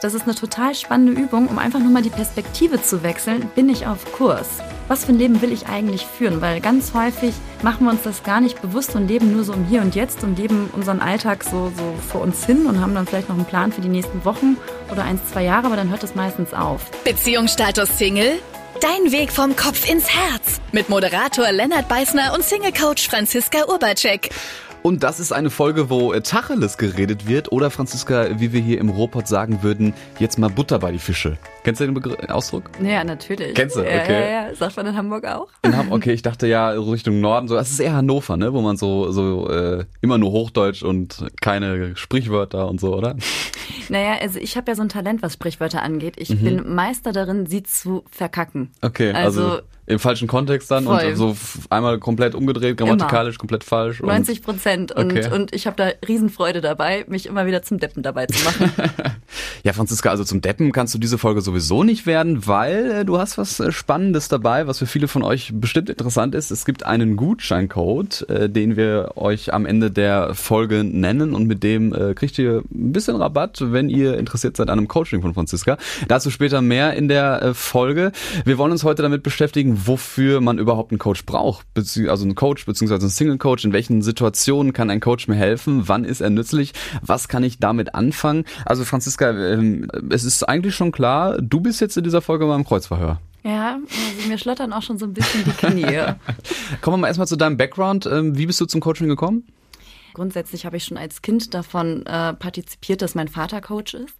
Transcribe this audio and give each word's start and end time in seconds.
Das 0.00 0.14
ist 0.14 0.22
eine 0.22 0.34
total 0.34 0.74
spannende 0.74 1.12
Übung, 1.12 1.48
um 1.48 1.58
einfach 1.58 1.78
nur 1.78 1.90
mal 1.90 2.02
die 2.02 2.08
Perspektive 2.08 2.82
zu 2.82 3.02
wechseln. 3.02 3.50
Bin 3.54 3.68
ich 3.68 3.86
auf 3.86 4.10
Kurs? 4.12 4.48
Was 4.88 5.04
für 5.04 5.12
ein 5.12 5.18
Leben 5.18 5.42
will 5.42 5.52
ich 5.52 5.66
eigentlich 5.66 6.06
führen? 6.06 6.40
Weil 6.40 6.60
ganz 6.62 6.94
häufig 6.94 7.34
machen 7.62 7.84
wir 7.84 7.90
uns 7.92 8.02
das 8.02 8.22
gar 8.22 8.40
nicht 8.40 8.62
bewusst 8.62 8.96
und 8.96 9.08
leben 9.08 9.32
nur 9.32 9.44
so 9.44 9.52
im 9.52 9.66
Hier 9.66 9.82
und 9.82 9.94
Jetzt 9.94 10.24
und 10.24 10.38
leben 10.38 10.70
unseren 10.72 11.00
Alltag 11.00 11.44
so, 11.44 11.70
so 11.76 11.94
vor 12.10 12.22
uns 12.22 12.46
hin 12.46 12.64
und 12.64 12.80
haben 12.80 12.94
dann 12.94 13.06
vielleicht 13.06 13.28
noch 13.28 13.36
einen 13.36 13.44
Plan 13.44 13.72
für 13.72 13.82
die 13.82 13.88
nächsten 13.88 14.24
Wochen 14.24 14.56
oder 14.90 15.04
eins, 15.04 15.20
zwei 15.30 15.44
Jahre, 15.44 15.66
aber 15.66 15.76
dann 15.76 15.90
hört 15.90 16.02
es 16.02 16.14
meistens 16.14 16.54
auf. 16.54 16.90
Beziehungsstatus 17.04 17.98
Single? 17.98 18.38
Dein 18.80 19.12
Weg 19.12 19.30
vom 19.30 19.54
Kopf 19.54 19.86
ins 19.90 20.08
Herz. 20.08 20.60
Mit 20.72 20.88
Moderator 20.88 21.52
Lennart 21.52 21.88
Beißner 21.88 22.32
und 22.34 22.42
Single-Coach 22.42 23.10
Franziska 23.10 23.66
Urbacek. 23.68 24.30
Und 24.82 25.02
das 25.02 25.20
ist 25.20 25.32
eine 25.32 25.50
Folge, 25.50 25.90
wo 25.90 26.14
äh, 26.14 26.22
Tacheles 26.22 26.78
geredet 26.78 27.28
wird 27.28 27.52
oder 27.52 27.70
Franziska, 27.70 28.40
wie 28.40 28.54
wir 28.54 28.60
hier 28.60 28.78
im 28.78 28.88
Robot 28.88 29.28
sagen 29.28 29.62
würden, 29.62 29.92
jetzt 30.18 30.38
mal 30.38 30.48
Butter 30.48 30.78
bei 30.78 30.90
die 30.90 30.98
Fische. 30.98 31.36
Kennst 31.62 31.80
du 31.80 31.84
den 31.84 31.94
Begr 31.94 32.16
Ausdruck? 32.34 32.64
Ja, 32.82 33.04
natürlich. 33.04 33.54
Kennst 33.54 33.76
du? 33.76 33.80
Ja, 33.80 34.02
Okay. 34.02 34.12
ja, 34.32 34.48
ja. 34.48 34.54
Sagt 34.54 34.76
man 34.76 34.86
in 34.86 34.96
Hamburg 34.96 35.26
auch? 35.26 35.48
In 35.62 35.76
Ham- 35.76 35.92
Okay, 35.92 36.12
ich 36.12 36.22
dachte 36.22 36.46
ja 36.46 36.70
Richtung 36.70 37.20
Norden. 37.20 37.48
So, 37.48 37.54
das 37.54 37.70
ist 37.70 37.80
eher 37.80 37.92
Hannover, 37.94 38.36
ne, 38.36 38.52
wo 38.54 38.60
man 38.62 38.76
so 38.76 39.10
so 39.12 39.48
äh, 39.50 39.84
immer 40.00 40.16
nur 40.18 40.32
Hochdeutsch 40.32 40.82
und 40.82 41.26
keine 41.40 41.96
Sprichwörter 41.96 42.68
und 42.68 42.80
so, 42.80 42.94
oder? 42.96 43.16
Naja, 43.88 44.18
also 44.20 44.38
ich 44.38 44.56
habe 44.56 44.70
ja 44.70 44.76
so 44.76 44.82
ein 44.82 44.88
Talent, 44.88 45.20
was 45.22 45.32
Sprichwörter 45.32 45.82
angeht. 45.82 46.14
Ich 46.16 46.30
Mhm. 46.30 46.44
bin 46.44 46.74
Meister 46.74 47.10
darin, 47.12 47.46
sie 47.46 47.64
zu 47.64 48.04
verkacken. 48.10 48.70
Okay, 48.82 49.10
also, 49.12 49.42
Also, 49.44 49.62
im 49.86 49.98
falschen 49.98 50.28
Kontext 50.28 50.70
dann 50.70 50.84
voll. 50.84 51.04
und 51.04 51.16
so 51.16 51.36
einmal 51.70 51.98
komplett 51.98 52.36
umgedreht, 52.36 52.76
grammatikalisch 52.76 53.38
komplett 53.38 53.64
falsch. 53.64 54.00
und- 54.00 54.06
90 54.08 54.42
Prozent. 54.42 54.92
Und, 54.92 55.10
Okay. 55.12 55.32
und 55.34 55.52
ich 55.52 55.66
habe 55.66 55.76
da 55.76 55.88
Riesenfreude 56.06 56.60
dabei, 56.60 57.04
mich 57.08 57.26
immer 57.26 57.46
wieder 57.46 57.62
zum 57.62 57.78
Deppen 57.78 58.02
dabei 58.04 58.26
zu 58.26 58.44
machen. 58.44 58.70
Ja, 59.62 59.74
Franziska, 59.74 60.08
also 60.10 60.24
zum 60.24 60.40
Deppen 60.40 60.72
kannst 60.72 60.94
du 60.94 60.98
diese 60.98 61.18
Folge 61.18 61.42
sowieso 61.50 61.82
nicht 61.82 62.06
werden, 62.06 62.46
weil 62.46 62.90
äh, 62.90 63.04
du 63.04 63.18
hast 63.18 63.36
was 63.36 63.58
äh, 63.58 63.72
Spannendes 63.72 64.28
dabei, 64.28 64.68
was 64.68 64.78
für 64.78 64.86
viele 64.86 65.08
von 65.08 65.24
euch 65.24 65.50
bestimmt 65.52 65.90
interessant 65.90 66.36
ist. 66.36 66.52
Es 66.52 66.64
gibt 66.64 66.86
einen 66.86 67.16
Gutscheincode, 67.16 68.28
äh, 68.28 68.48
den 68.48 68.76
wir 68.76 69.12
euch 69.16 69.52
am 69.52 69.66
Ende 69.66 69.90
der 69.90 70.34
Folge 70.34 70.84
nennen 70.84 71.34
und 71.34 71.48
mit 71.48 71.64
dem 71.64 71.92
äh, 71.92 72.14
kriegt 72.14 72.38
ihr 72.38 72.62
ein 72.72 72.92
bisschen 72.92 73.16
Rabatt, 73.16 73.58
wenn 73.60 73.88
ihr 73.88 74.16
interessiert 74.16 74.56
seid 74.56 74.70
an 74.70 74.78
einem 74.78 74.86
Coaching 74.86 75.22
von 75.22 75.34
Franziska. 75.34 75.76
Dazu 76.06 76.30
später 76.30 76.62
mehr 76.62 76.94
in 76.94 77.08
der 77.08 77.42
äh, 77.42 77.54
Folge. 77.54 78.12
Wir 78.44 78.56
wollen 78.56 78.70
uns 78.70 78.84
heute 78.84 79.02
damit 79.02 79.24
beschäftigen, 79.24 79.86
wofür 79.86 80.40
man 80.40 80.58
überhaupt 80.58 80.92
einen 80.92 81.00
Coach 81.00 81.26
braucht, 81.26 81.66
also 81.76 82.24
einen 82.24 82.36
Coach 82.36 82.64
beziehungsweise 82.64 83.02
einen 83.02 83.10
Single 83.10 83.38
Coach. 83.38 83.64
In 83.64 83.72
welchen 83.72 84.02
Situationen 84.02 84.72
kann 84.72 84.88
ein 84.88 85.00
Coach 85.00 85.26
mir 85.26 85.34
helfen? 85.34 85.88
Wann 85.88 86.04
ist 86.04 86.20
er 86.20 86.30
nützlich? 86.30 86.74
Was 87.02 87.26
kann 87.26 87.42
ich 87.42 87.58
damit 87.58 87.96
anfangen? 87.96 88.44
Also 88.64 88.84
Franziska, 88.84 89.30
ähm, 89.30 89.88
es 90.10 90.22
ist 90.22 90.48
eigentlich 90.48 90.76
schon 90.76 90.92
klar, 90.92 91.39
du 91.40 91.60
bist 91.60 91.80
jetzt 91.80 91.96
in 91.96 92.04
dieser 92.04 92.22
Folge 92.22 92.46
beim 92.46 92.64
Kreuzverhör. 92.64 93.20
ja, 93.42 93.78
also 94.16 94.28
mir 94.28 94.38
schlottern 94.38 94.72
auch 94.72 94.82
schon 94.82 94.98
so 94.98 95.06
ein 95.06 95.14
bisschen 95.14 95.44
die 95.44 95.50
Knie. 95.52 95.84
Kommen 96.80 96.94
wir 96.94 96.98
mal 96.98 97.06
erstmal 97.08 97.28
zu 97.28 97.36
deinem 97.36 97.56
Background. 97.56 98.06
Ähm, 98.06 98.36
Wie 98.36 98.46
bist 98.46 98.60
du 98.60 98.66
zum 98.66 98.80
Coaching 98.80 99.08
gekommen? 99.08 99.44
Grundsätzlich 100.12 100.66
habe 100.66 100.76
ich 100.76 100.84
schon 100.84 100.96
als 100.96 101.22
Kind 101.22 101.54
davon 101.54 102.04
äh, 102.04 102.34
partizipiert, 102.34 103.00
dass 103.00 103.14
mein 103.14 103.28
Vater 103.28 103.60
Coach 103.60 103.94
ist 103.94 104.14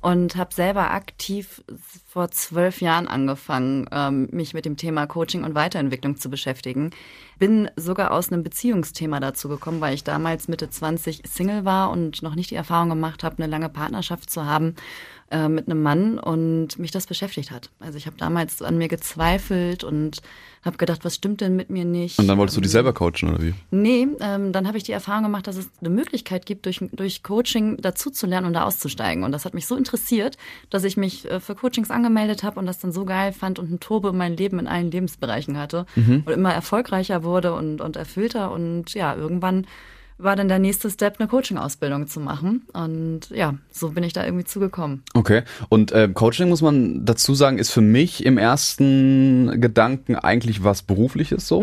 und 0.00 0.36
habe 0.36 0.54
selber 0.54 0.92
aktiv 0.92 1.64
vor 2.06 2.30
zwölf 2.30 2.80
Jahren 2.80 3.08
angefangen, 3.08 3.86
ähm, 3.90 4.28
mich 4.30 4.54
mit 4.54 4.64
dem 4.64 4.76
Thema 4.76 5.06
Coaching 5.06 5.42
und 5.42 5.56
Weiterentwicklung 5.56 6.16
zu 6.16 6.30
beschäftigen. 6.30 6.90
Bin 7.42 7.68
sogar 7.74 8.12
aus 8.12 8.30
einem 8.30 8.44
Beziehungsthema 8.44 9.18
dazu 9.18 9.48
gekommen, 9.48 9.80
weil 9.80 9.94
ich 9.94 10.04
damals 10.04 10.46
Mitte 10.46 10.70
20 10.70 11.22
Single 11.24 11.64
war 11.64 11.90
und 11.90 12.22
noch 12.22 12.36
nicht 12.36 12.52
die 12.52 12.54
Erfahrung 12.54 12.90
gemacht 12.90 13.24
habe, 13.24 13.42
eine 13.42 13.48
lange 13.48 13.68
Partnerschaft 13.68 14.30
zu 14.30 14.46
haben 14.46 14.76
äh, 15.32 15.48
mit 15.48 15.66
einem 15.66 15.82
Mann 15.82 16.18
und 16.20 16.78
mich 16.78 16.92
das 16.92 17.06
beschäftigt 17.06 17.50
hat. 17.50 17.70
Also 17.80 17.98
ich 17.98 18.06
habe 18.06 18.16
damals 18.16 18.62
an 18.62 18.78
mir 18.78 18.88
gezweifelt 18.88 19.82
und 19.82 20.22
habe 20.62 20.76
gedacht, 20.76 21.04
was 21.04 21.16
stimmt 21.16 21.40
denn 21.40 21.56
mit 21.56 21.70
mir 21.70 21.84
nicht? 21.84 22.20
Und 22.20 22.28
dann 22.28 22.38
wolltest 22.38 22.56
du 22.56 22.60
dich 22.60 22.70
selber 22.70 22.92
coachen, 22.92 23.30
oder 23.30 23.42
wie? 23.42 23.54
Nee, 23.70 24.06
ähm, 24.20 24.52
dann 24.52 24.68
habe 24.68 24.76
ich 24.76 24.84
die 24.84 24.92
Erfahrung 24.92 25.24
gemacht, 25.24 25.48
dass 25.48 25.56
es 25.56 25.68
eine 25.80 25.90
Möglichkeit 25.90 26.46
gibt, 26.46 26.66
durch, 26.66 26.80
durch 26.92 27.24
Coaching 27.24 27.78
dazu 27.80 28.10
zu 28.10 28.26
lernen 28.26 28.46
und 28.46 28.52
da 28.52 28.64
auszusteigen. 28.64 29.24
Und 29.24 29.32
das 29.32 29.44
hat 29.44 29.54
mich 29.54 29.66
so 29.66 29.74
interessiert, 29.74 30.36
dass 30.70 30.84
ich 30.84 30.96
mich 30.96 31.28
äh, 31.28 31.40
für 31.40 31.56
Coachings 31.56 31.90
angemeldet 31.90 32.44
habe 32.44 32.60
und 32.60 32.66
das 32.66 32.78
dann 32.78 32.92
so 32.92 33.04
geil 33.04 33.32
fand 33.32 33.58
und 33.58 33.72
ein 33.72 33.80
Turbo 33.80 34.10
in 34.10 34.16
mein 34.16 34.36
Leben 34.36 34.60
in 34.60 34.68
allen 34.68 34.90
Lebensbereichen 34.90 35.58
hatte 35.58 35.86
und 35.96 36.28
immer 36.28 36.52
erfolgreicher 36.52 37.24
wurde 37.24 37.31
und, 37.54 37.80
und 37.80 37.96
erfüllter. 37.96 38.50
Und 38.50 38.94
ja, 38.94 39.14
irgendwann 39.14 39.66
war 40.22 40.36
dann 40.36 40.48
der 40.48 40.58
nächste 40.58 40.90
Step, 40.90 41.16
eine 41.18 41.28
Coaching-Ausbildung 41.28 42.06
zu 42.06 42.20
machen. 42.20 42.62
Und 42.72 43.30
ja, 43.30 43.54
so 43.70 43.90
bin 43.90 44.04
ich 44.04 44.12
da 44.12 44.24
irgendwie 44.24 44.44
zugekommen. 44.44 45.02
Okay. 45.14 45.42
Und 45.68 45.92
äh, 45.92 46.08
Coaching, 46.12 46.48
muss 46.48 46.62
man 46.62 47.04
dazu 47.04 47.34
sagen, 47.34 47.58
ist 47.58 47.70
für 47.70 47.80
mich 47.80 48.24
im 48.24 48.38
ersten 48.38 49.60
Gedanken 49.60 50.16
eigentlich 50.16 50.64
was 50.64 50.82
Berufliches 50.82 51.48
so. 51.48 51.62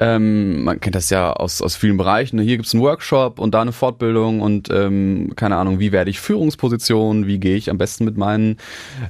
Ähm, 0.00 0.64
man 0.64 0.80
kennt 0.80 0.94
das 0.94 1.10
ja 1.10 1.32
aus, 1.32 1.62
aus 1.62 1.76
vielen 1.76 1.96
Bereichen. 1.96 2.36
ne? 2.36 2.42
Hier 2.42 2.56
gibt's 2.56 2.74
einen 2.74 2.82
Workshop 2.82 3.38
und 3.38 3.54
da 3.54 3.62
eine 3.62 3.72
Fortbildung 3.72 4.40
und 4.40 4.68
ähm, 4.70 5.32
keine 5.36 5.56
Ahnung, 5.56 5.78
wie 5.78 5.92
werde 5.92 6.10
ich 6.10 6.20
Führungsposition, 6.20 7.26
wie 7.26 7.38
gehe 7.38 7.56
ich 7.56 7.70
am 7.70 7.78
besten 7.78 8.04
mit 8.04 8.16
meinen 8.16 8.58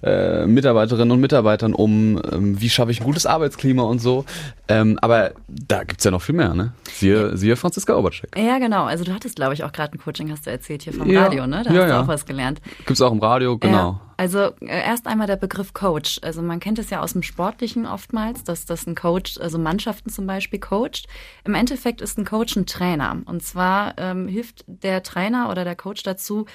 äh, 0.03 0.47
Mitarbeiterinnen 0.47 1.11
und 1.11 1.21
Mitarbeitern 1.21 1.75
um, 1.75 2.21
ähm, 2.33 2.61
wie 2.61 2.71
schaffe 2.71 2.91
ich 2.91 3.01
ein 3.01 3.05
gutes 3.05 3.27
Arbeitsklima 3.27 3.83
und 3.83 4.01
so. 4.01 4.25
Ähm, 4.69 4.99
aber 5.01 5.33
da 5.49 5.85
gibt's 5.85 6.05
ja 6.05 6.11
noch 6.11 6.23
viel 6.23 6.35
mehr, 6.35 6.55
ne? 6.55 6.73
Siehe, 6.93 7.37
siehe 7.37 7.57
Franziska 7.57 7.95
Obercheck. 7.95 8.37
Ja, 8.37 8.59
genau. 8.59 8.78
Also 8.85 9.05
du 9.05 9.15
hattest, 9.15 9.37
glaube 9.37 9.55
ich, 9.55 9.65
auch 9.65 9.73
gerade 9.73 9.93
ein 9.93 9.99
Coaching, 9.99 10.31
hast 10.31 10.47
du 10.47 10.51
erzählt, 10.51 10.83
hier 10.83 10.93
vom 10.93 11.09
Ja. 11.11 11.25
Radio, 11.25 11.47
ne? 11.47 11.63
Da 11.65 11.73
Ja, 11.73 11.83
hast 11.83 11.91
du 11.91 12.01
auch 12.01 12.09
was 12.09 12.27
gelernt. 12.27 12.61
Gibt's 12.87 13.01
auch 13.01 13.13
im 13.13 13.21
Radio, 13.21 13.59
genau. 13.59 13.93
Ja, 13.93 14.01
also 14.19 14.39
äh, 14.61 14.85
erst 14.85 15.07
einmal 15.07 15.29
der 15.29 15.37
Begriff 15.37 15.73
Coach. 15.73 16.19
Also 16.23 16.43
man 16.43 16.59
kennt 16.59 16.81
es 16.81 16.91
ja 16.91 17.01
aus 17.01 17.13
dem 17.13 17.23
Sportlichen 17.23 17.87
oftmals, 17.87 18.43
dass 18.43 18.67
das 18.67 18.85
ein 18.87 18.97
Coach, 18.97 19.39
also 19.39 19.59
Mannschaften 19.59 20.11
zum 20.11 20.27
Beispiel 20.27 20.59
coacht. 20.59 21.07
Im 21.45 21.55
Endeffekt 21.55 22.01
ist 22.01 22.19
ein 22.19 22.25
Coach 22.25 22.57
ein 22.57 22.67
Trainer. 22.67 23.23
Und 23.27 23.45
zwar 23.45 23.95
ähm, 23.97 24.27
hilft 24.27 24.65
der 24.67 25.05
Trainer 25.05 25.49
oder 25.51 25.65
der 25.65 25.77
Coach 25.77 26.03
dazu, 26.03 26.47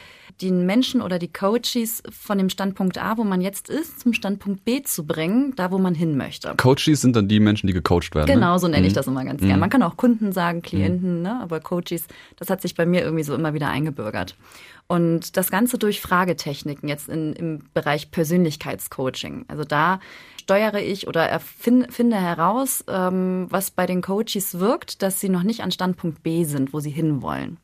den 0.42 0.66
Menschen 0.66 1.02
oder 1.02 1.20
die 1.20 1.32
Coaches 1.32 2.04
von 2.12 2.38
dem 2.38 2.50
Standpunkt 2.50 2.98
A, 3.02 3.18
wo 3.18 3.24
man 3.24 3.40
jetzt 3.40 3.70
ist, 3.70 4.02
zum 4.02 4.12
Standpunkt 4.14 4.66
B 4.66 4.82
zu 4.82 5.06
bringen, 5.06 5.54
da 5.56 5.72
wo 5.72 5.78
man 5.78 5.96
hin 5.96 6.18
möchte. 6.18 6.54
Coaches 6.58 7.00
sind 7.00 7.16
dann 7.16 7.30
die 7.30 7.40
Menschen, 7.40 7.68
die 7.68 7.74
gecoacht 7.74 8.14
werden. 8.14 8.28
Genau, 8.28 8.54
ne? 8.54 8.60
so 8.60 8.68
nenne 8.68 8.86
ich 8.88 8.94
das 8.94 9.08
immer 9.08 9.24
ganz 9.24 9.42
gern. 9.42 9.60
Man 9.60 9.70
kann 9.70 9.84
auch 9.84 9.96
Kunden 9.96 10.34
sagen, 10.34 10.62
Klienten, 10.62 11.22
ne? 11.22 11.40
aber 11.42 11.62
Coaches, 11.62 12.03
das 12.38 12.50
hat 12.50 12.62
sich 12.62 12.76
bei 12.76 12.86
mir 12.86 13.02
irgendwie 13.02 13.24
so 13.24 13.36
immer 13.36 13.54
wieder 13.54 13.70
eingebürgert. 13.70 14.36
Und 14.88 15.38
das 15.38 15.50
Ganze 15.50 15.78
durch 15.78 16.02
Fragetechniken 16.02 16.90
jetzt 16.90 17.10
in, 17.10 17.34
im 17.34 17.60
Bereich 17.74 18.12
Persönlichkeitscoaching. 18.12 19.46
Also 19.48 19.64
da 19.64 20.00
steuere 20.42 20.82
ich 20.82 21.08
oder 21.08 21.32
erfin- 21.32 21.90
finde 21.90 22.18
heraus, 22.18 22.84
ähm, 22.88 23.48
was 23.50 23.72
bei 23.72 23.86
den 23.86 24.02
Coaches 24.02 24.60
wirkt, 24.60 25.02
dass 25.02 25.20
sie 25.20 25.30
noch 25.30 25.44
nicht 25.44 25.62
an 25.62 25.72
Standpunkt 25.72 26.22
B 26.22 26.44
sind, 26.44 26.74
wo 26.74 26.80
sie 26.80 26.92
hinwollen. 26.92 27.58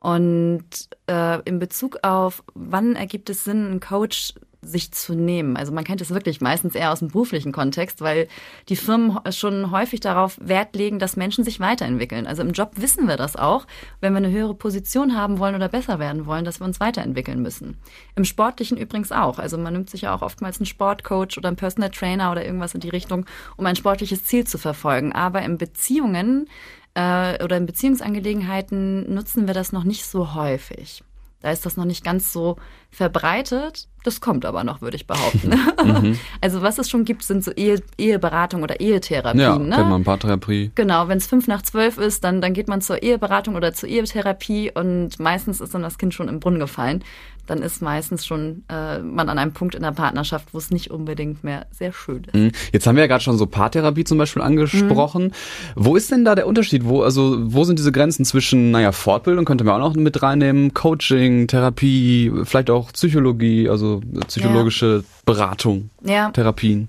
Und 0.00 0.64
äh, 1.08 1.42
in 1.42 1.58
Bezug 1.58 1.98
auf, 2.02 2.42
wann 2.54 2.96
ergibt 2.96 3.30
es 3.30 3.44
Sinn, 3.44 3.66
einen 3.66 3.80
Coach 3.80 4.32
sich 4.62 4.92
zu 4.92 5.14
nehmen? 5.14 5.56
Also 5.56 5.72
man 5.72 5.84
kennt 5.84 6.00
es 6.00 6.10
wirklich 6.10 6.40
meistens 6.40 6.74
eher 6.74 6.92
aus 6.92 6.98
dem 6.98 7.08
beruflichen 7.08 7.52
Kontext, 7.52 8.00
weil 8.00 8.28
die 8.68 8.76
Firmen 8.76 9.18
schon 9.30 9.70
häufig 9.70 10.00
darauf 10.00 10.38
Wert 10.40 10.74
legen, 10.74 10.98
dass 10.98 11.16
Menschen 11.16 11.44
sich 11.44 11.60
weiterentwickeln. 11.60 12.26
Also 12.26 12.42
im 12.42 12.52
Job 12.52 12.72
wissen 12.76 13.06
wir 13.08 13.16
das 13.16 13.36
auch, 13.36 13.66
wenn 14.00 14.12
wir 14.12 14.18
eine 14.18 14.30
höhere 14.30 14.54
Position 14.54 15.16
haben 15.16 15.38
wollen 15.38 15.54
oder 15.54 15.68
besser 15.68 15.98
werden 15.98 16.26
wollen, 16.26 16.44
dass 16.44 16.60
wir 16.60 16.64
uns 16.64 16.80
weiterentwickeln 16.80 17.42
müssen. 17.42 17.76
Im 18.16 18.24
Sportlichen 18.24 18.76
übrigens 18.76 19.12
auch. 19.12 19.38
Also 19.38 19.58
man 19.58 19.72
nimmt 19.72 19.90
sich 19.90 20.02
ja 20.02 20.14
auch 20.14 20.22
oftmals 20.22 20.58
einen 20.58 20.66
Sportcoach 20.66 21.38
oder 21.38 21.48
einen 21.48 21.56
Personal 21.56 21.90
Trainer 21.90 22.32
oder 22.32 22.44
irgendwas 22.44 22.74
in 22.74 22.80
die 22.80 22.88
Richtung, 22.88 23.26
um 23.56 23.66
ein 23.66 23.76
sportliches 23.76 24.24
Ziel 24.24 24.46
zu 24.46 24.58
verfolgen. 24.58 25.12
Aber 25.12 25.42
in 25.42 25.58
Beziehungen 25.58 26.48
äh, 26.94 27.42
oder 27.42 27.56
in 27.56 27.66
Beziehungsangelegenheiten 27.66 29.12
nutzen 29.12 29.46
wir 29.46 29.54
das 29.54 29.72
noch 29.72 29.84
nicht 29.84 30.04
so 30.04 30.34
häufig. 30.34 31.04
Da 31.40 31.52
ist 31.52 31.64
das 31.64 31.76
noch 31.76 31.84
nicht 31.84 32.04
ganz 32.04 32.32
so 32.32 32.56
verbreitet. 32.90 33.88
Das 34.04 34.20
kommt 34.20 34.44
aber 34.44 34.64
noch, 34.64 34.80
würde 34.80 34.96
ich 34.96 35.06
behaupten. 35.06 35.52
Also 36.40 36.62
was 36.62 36.78
es 36.78 36.88
schon 36.88 37.04
gibt, 37.04 37.22
sind 37.22 37.44
so 37.44 37.52
Ehe, 37.52 37.82
Eheberatung 37.96 38.62
oder 38.62 38.80
Ehetherapien. 38.80 39.40
Ja, 39.40 39.58
ne? 39.58 39.74
kennt 39.76 39.88
man 39.88 40.04
Paartherapie. 40.04 40.70
Genau, 40.74 41.08
wenn 41.08 41.18
es 41.18 41.26
fünf 41.26 41.46
nach 41.48 41.62
zwölf 41.62 41.98
ist, 41.98 42.24
dann, 42.24 42.40
dann 42.40 42.52
geht 42.52 42.68
man 42.68 42.80
zur 42.80 43.02
Eheberatung 43.02 43.56
oder 43.56 43.72
zur 43.72 43.88
Ehetherapie 43.88 44.70
und 44.72 45.18
meistens 45.18 45.60
ist 45.60 45.74
dann 45.74 45.82
das 45.82 45.98
Kind 45.98 46.14
schon 46.14 46.28
im 46.28 46.40
Brunnen 46.40 46.60
gefallen. 46.60 47.04
Dann 47.48 47.62
ist 47.62 47.80
meistens 47.80 48.26
schon 48.26 48.64
äh, 48.68 48.98
man 48.98 49.30
an 49.30 49.38
einem 49.38 49.52
Punkt 49.52 49.74
in 49.74 49.82
der 49.82 49.92
Partnerschaft, 49.92 50.48
wo 50.52 50.58
es 50.58 50.70
nicht 50.70 50.90
unbedingt 50.90 51.44
mehr 51.44 51.66
sehr 51.70 51.94
schön 51.94 52.24
ist. 52.24 52.34
Mhm. 52.34 52.52
Jetzt 52.72 52.86
haben 52.86 52.96
wir 52.96 53.02
ja 53.02 53.06
gerade 53.06 53.24
schon 53.24 53.38
so 53.38 53.46
Paartherapie 53.46 54.04
zum 54.04 54.18
Beispiel 54.18 54.42
angesprochen. 54.42 55.24
Mhm. 55.24 55.32
Wo 55.74 55.96
ist 55.96 56.10
denn 56.10 56.26
da 56.26 56.34
der 56.34 56.46
Unterschied? 56.46 56.84
Wo, 56.84 57.02
also, 57.02 57.38
wo 57.40 57.64
sind 57.64 57.78
diese 57.78 57.90
Grenzen 57.90 58.26
zwischen, 58.26 58.70
naja, 58.70 58.92
Fortbildung 58.92 59.46
könnte 59.46 59.64
man 59.64 59.80
auch 59.80 59.94
noch 59.94 59.96
mit 59.96 60.22
reinnehmen, 60.22 60.74
Coaching, 60.74 61.46
Therapie, 61.46 62.30
vielleicht 62.44 62.68
auch 62.68 62.92
Psychologie, 62.92 63.70
also 63.70 63.87
psychologische 64.26 65.04
Beratung, 65.24 65.90
Ja, 66.02 66.30
Therapien. 66.30 66.88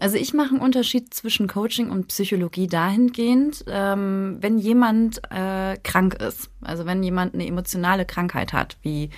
Also 0.00 0.16
ich 0.16 0.32
mache 0.32 0.50
einen 0.50 0.60
Unterschied 0.60 1.12
zwischen 1.12 1.48
Coaching 1.48 1.90
und 1.90 2.08
Psychologie 2.08 2.68
dahingehend, 2.68 3.64
ähm, 3.68 4.38
wenn 4.40 4.58
jemand 4.58 5.20
äh, 5.30 5.76
krank 5.82 6.14
ist, 6.22 6.50
also 6.62 6.86
wenn 6.86 7.02
jemand 7.02 7.34
eine 7.34 7.46
emotionale 7.46 8.04
Krankheit 8.04 8.52
hat, 8.52 8.76
wie 8.82 9.10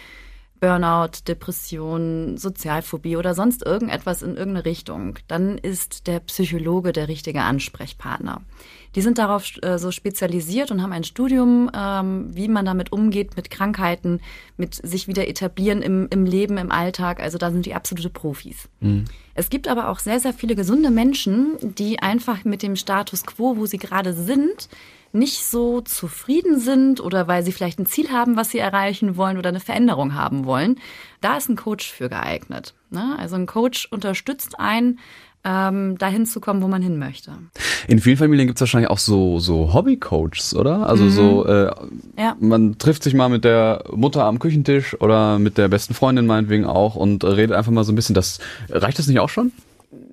Burnout, 0.61 1.27
Depression, 1.27 2.37
Sozialphobie 2.37 3.17
oder 3.17 3.35
sonst 3.35 3.65
irgendetwas 3.65 4.23
in 4.23 4.37
irgendeine 4.37 4.67
Richtung, 4.67 5.19
dann 5.27 5.57
ist 5.57 6.07
der 6.07 6.21
Psychologe 6.21 6.93
der 6.93 7.09
richtige 7.09 7.41
Ansprechpartner. 7.43 8.43
Die 8.95 9.01
sind 9.01 9.19
darauf 9.19 9.51
äh, 9.63 9.79
so 9.79 9.91
spezialisiert 9.91 10.71
und 10.71 10.83
haben 10.83 10.93
ein 10.93 11.05
Studium, 11.05 11.71
ähm, 11.75 12.29
wie 12.35 12.49
man 12.49 12.67
damit 12.67 12.93
umgeht, 12.93 13.37
mit 13.37 13.51
Krankheiten, 13.51 14.21
mit 14.57 14.75
sich 14.75 15.09
wieder 15.09 15.29
etablieren 15.29 15.81
im, 15.81 16.09
im 16.11 16.27
Leben, 16.27 16.59
im 16.59 16.71
Alltag. 16.71 17.21
Also 17.21 17.39
da 17.39 17.51
sind 17.51 17.67
die 17.67 17.75
absolute 17.75 18.11
Profis. 18.11 18.69
Mhm. 18.81 19.05
Es 19.35 19.49
gibt 19.49 19.69
aber 19.69 19.89
auch 19.89 20.01
sehr, 20.01 20.21
sehr 20.21 20.35
viele 20.35 20.57
gesunde 20.57 20.91
Menschen, 20.91 21.57
die 21.63 22.01
einfach 22.01 22.45
mit 22.45 22.63
dem 22.63 22.77
Status 22.77 23.25
quo, 23.25 23.57
wo 23.57 23.65
sie 23.65 23.79
gerade 23.79 24.13
sind, 24.13 24.69
nicht 25.13 25.45
so 25.45 25.81
zufrieden 25.81 26.61
sind 26.61 27.01
oder 27.01 27.27
weil 27.27 27.43
sie 27.43 27.53
vielleicht 27.53 27.79
ein 27.79 27.87
Ziel 27.87 28.11
haben, 28.11 28.37
was 28.37 28.51
sie 28.51 28.59
erreichen 28.59 29.17
wollen 29.17 29.39
oder 29.39 29.49
eine 29.49 29.61
Veränderung 29.61 30.15
haben 30.15 30.45
wollen, 30.45 30.77
da 31.21 31.37
ist 31.37 31.49
ein 31.49 31.57
Coach 31.57 31.91
für 31.93 32.09
geeignet. 32.09 32.75
Ne? 32.91 33.17
Also 33.19 33.37
ein 33.37 33.47
Coach 33.47 33.89
unterstützt 33.91 34.59
einen, 34.59 34.99
ähm, 35.43 35.97
dahin 35.97 36.27
zu 36.27 36.41
kommen, 36.41 36.63
wo 36.63 36.69
man 36.69 36.83
hin 36.83 36.99
möchte. 36.99 37.33
In 37.89 37.99
vielen 37.99 38.19
Familien 38.19 38.47
gibt 38.47 38.59
es 38.59 38.61
wahrscheinlich 38.61 38.91
auch 38.91 38.99
so, 38.99 39.39
so 39.39 39.73
Hobby-Coaches, 39.73 40.55
oder? 40.55 40.87
Also 40.87 41.05
mhm. 41.05 41.11
so, 41.11 41.47
äh, 41.47 41.71
ja. 42.19 42.37
man 42.39 42.77
trifft 42.79 43.03
sich 43.03 43.15
mal 43.15 43.29
mit 43.29 43.45
der 43.45 43.85
Mutter 43.91 44.25
am 44.25 44.39
Küchentisch 44.39 45.01
oder 45.01 45.39
mit 45.39 45.57
der 45.57 45.69
besten 45.69 45.95
Freundin 45.95 46.27
meinetwegen 46.27 46.67
auch 46.67 46.95
und 46.95 47.25
redet 47.25 47.57
einfach 47.57 47.73
mal 47.73 47.85
so 47.85 47.93
ein 47.93 47.97
bisschen. 47.97 48.15
Das 48.15 48.39
reicht 48.69 48.99
das 48.99 49.07
nicht 49.07 49.21
auch 49.21 49.31
schon? 49.31 49.53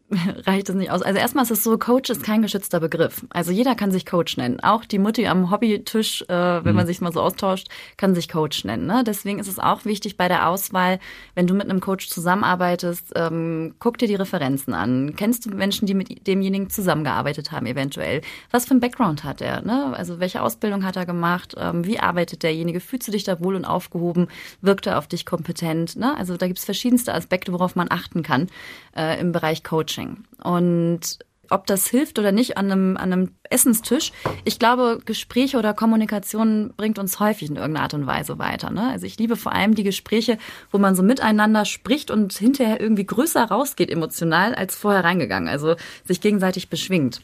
reicht 0.46 0.70
es 0.70 0.76
nicht 0.76 0.90
aus. 0.90 1.02
Also 1.02 1.20
erstmal 1.20 1.44
ist 1.44 1.52
es 1.52 1.64
so, 1.64 1.78
Coach 1.78 2.10
ist 2.10 2.24
kein 2.24 2.42
geschützter 2.42 2.80
Begriff. 2.80 3.26
Also 3.30 3.52
jeder 3.52 3.76
kann 3.76 3.92
sich 3.92 4.06
Coach 4.06 4.38
nennen. 4.38 4.62
Auch 4.62 4.86
die 4.86 5.00
Mutti 5.00 5.28
am 5.28 5.52
Hobbytisch, 5.52 6.22
äh, 6.24 6.28
wenn 6.30 6.72
mhm. 6.72 6.76
man 6.76 6.88
sich 6.88 7.02
mal 7.02 7.12
so 7.12 7.22
austauscht, 7.22 7.68
kann 7.98 8.16
sich 8.16 8.30
Coach 8.30 8.64
nennen. 8.64 8.86
Ne? 8.86 9.04
Deswegen 9.06 9.40
ist 9.40 9.50
es 9.50 9.60
auch 9.60 9.84
wichtig 9.84 10.16
bei 10.16 10.30
der 10.30 10.48
Auswahl, 10.48 11.00
wenn 11.36 11.46
du 11.46 11.54
mit 11.54 11.70
einem 11.70 11.82
Coach 11.82 12.08
zusammenarbeitest, 12.08 13.12
ähm, 13.16 13.76
guck 13.80 13.98
dir 13.98 14.08
die 14.08 14.16
Referenzen 14.16 14.74
an. 14.74 15.14
Kennst 15.18 15.46
du 15.46 15.50
Menschen, 15.50 15.88
die 15.88 15.94
mit 15.94 16.26
demjenigen 16.26 16.70
zusammengearbeitet 16.70 17.52
haben 17.52 17.66
eventuell? 17.66 18.22
Was 18.52 18.66
für 18.66 18.76
ein 18.76 18.80
Background 18.80 19.26
hat 19.26 19.42
er? 19.42 19.62
Ne? 19.62 19.94
Also 19.94 20.22
welche 20.22 20.42
Ausbildung 20.42 20.86
hat 20.86 20.96
er 20.96 21.06
gemacht? 21.06 21.56
Ähm, 21.58 21.86
wie 21.86 22.00
arbeitet 22.00 22.44
derjenige? 22.44 22.80
Fühlst 22.80 23.10
du 23.10 23.12
dich 23.12 23.26
da 23.26 23.42
wohl 23.42 23.56
und 23.56 23.66
aufgehoben? 23.66 24.28
Wirkt 24.62 24.88
er 24.88 25.00
auf 25.00 25.08
dich 25.08 25.26
kompetent? 25.26 25.98
Ne? 25.98 26.16
Also 26.18 26.38
da 26.38 26.48
gibt 26.48 26.60
es 26.60 26.66
verschiedenste 26.66 27.14
Aspekte, 27.14 27.52
worauf 27.52 27.76
man 27.76 27.88
achten 27.90 28.24
kann 28.24 28.48
äh, 28.96 29.20
im 29.20 29.34
Bereich 29.34 29.66
Coaching. 29.66 29.97
Und 30.44 31.20
ob 31.50 31.66
das 31.66 31.88
hilft 31.88 32.20
oder 32.20 32.32
nicht 32.32 32.58
an 32.58 32.72
einem, 32.72 32.98
an 32.98 33.14
einem 33.14 33.32
Essenstisch. 33.50 34.12
Ich 34.44 34.60
glaube, 34.60 35.00
Gespräche 35.06 35.58
oder 35.58 35.74
Kommunikation 35.74 36.74
bringt 36.76 37.00
uns 37.00 37.20
häufig 37.20 37.50
in 37.50 37.56
irgendeiner 37.56 37.84
Art 37.84 37.94
und 37.94 38.08
Weise 38.08 38.38
weiter. 38.38 38.70
Ne? 38.70 38.90
Also 38.90 39.06
ich 39.06 39.18
liebe 39.18 39.36
vor 39.36 39.54
allem 39.54 39.76
die 39.76 39.84
Gespräche, 39.84 40.38
wo 40.72 40.78
man 40.78 40.96
so 40.96 41.04
miteinander 41.04 41.66
spricht 41.66 42.12
und 42.12 42.34
hinterher 42.34 42.82
irgendwie 42.82 43.06
größer 43.06 43.46
rausgeht 43.46 43.90
emotional 43.90 44.56
als 44.56 44.76
vorher 44.76 45.04
reingegangen. 45.04 45.50
Also 45.50 45.76
sich 46.04 46.22
gegenseitig 46.22 46.70
beschwingt. 46.70 47.22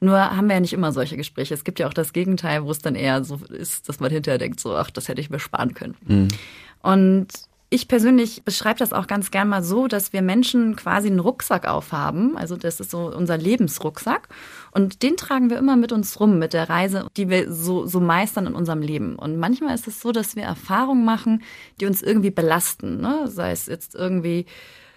Nur 0.00 0.18
haben 0.18 0.46
wir 0.46 0.54
ja 0.54 0.60
nicht 0.60 0.72
immer 0.72 0.92
solche 0.92 1.16
Gespräche. 1.16 1.54
Es 1.54 1.64
gibt 1.64 1.80
ja 1.80 1.88
auch 1.88 1.94
das 1.94 2.12
Gegenteil, 2.12 2.64
wo 2.64 2.70
es 2.70 2.78
dann 2.78 2.94
eher 2.94 3.24
so 3.24 3.40
ist, 3.50 3.88
dass 3.88 3.98
man 3.98 4.10
hinterher 4.10 4.38
denkt, 4.38 4.60
so, 4.60 4.76
ach, 4.76 4.90
das 4.90 5.08
hätte 5.08 5.20
ich 5.20 5.28
mir 5.28 5.40
sparen 5.40 5.74
können. 5.74 5.96
Mhm. 6.06 6.28
Und 6.82 7.26
ich 7.70 7.86
persönlich 7.86 8.44
beschreibe 8.44 8.78
das 8.78 8.94
auch 8.94 9.06
ganz 9.06 9.30
gern 9.30 9.48
mal 9.48 9.62
so, 9.62 9.88
dass 9.88 10.14
wir 10.14 10.22
Menschen 10.22 10.74
quasi 10.74 11.08
einen 11.08 11.18
Rucksack 11.18 11.66
aufhaben. 11.66 12.36
Also 12.36 12.56
das 12.56 12.80
ist 12.80 12.90
so 12.90 13.14
unser 13.14 13.36
Lebensrucksack. 13.36 14.28
Und 14.70 15.02
den 15.02 15.18
tragen 15.18 15.50
wir 15.50 15.58
immer 15.58 15.76
mit 15.76 15.92
uns 15.92 16.18
rum, 16.18 16.38
mit 16.38 16.54
der 16.54 16.70
Reise, 16.70 17.06
die 17.18 17.28
wir 17.28 17.52
so, 17.52 17.84
so 17.86 18.00
meistern 18.00 18.46
in 18.46 18.54
unserem 18.54 18.80
Leben. 18.80 19.16
Und 19.16 19.36
manchmal 19.36 19.74
ist 19.74 19.86
es 19.86 20.00
so, 20.00 20.12
dass 20.12 20.34
wir 20.34 20.44
Erfahrungen 20.44 21.04
machen, 21.04 21.42
die 21.80 21.86
uns 21.86 22.02
irgendwie 22.02 22.30
belasten. 22.30 23.02
Ne? 23.02 23.26
Sei 23.26 23.50
es 23.50 23.66
jetzt 23.66 23.94
irgendwie 23.94 24.46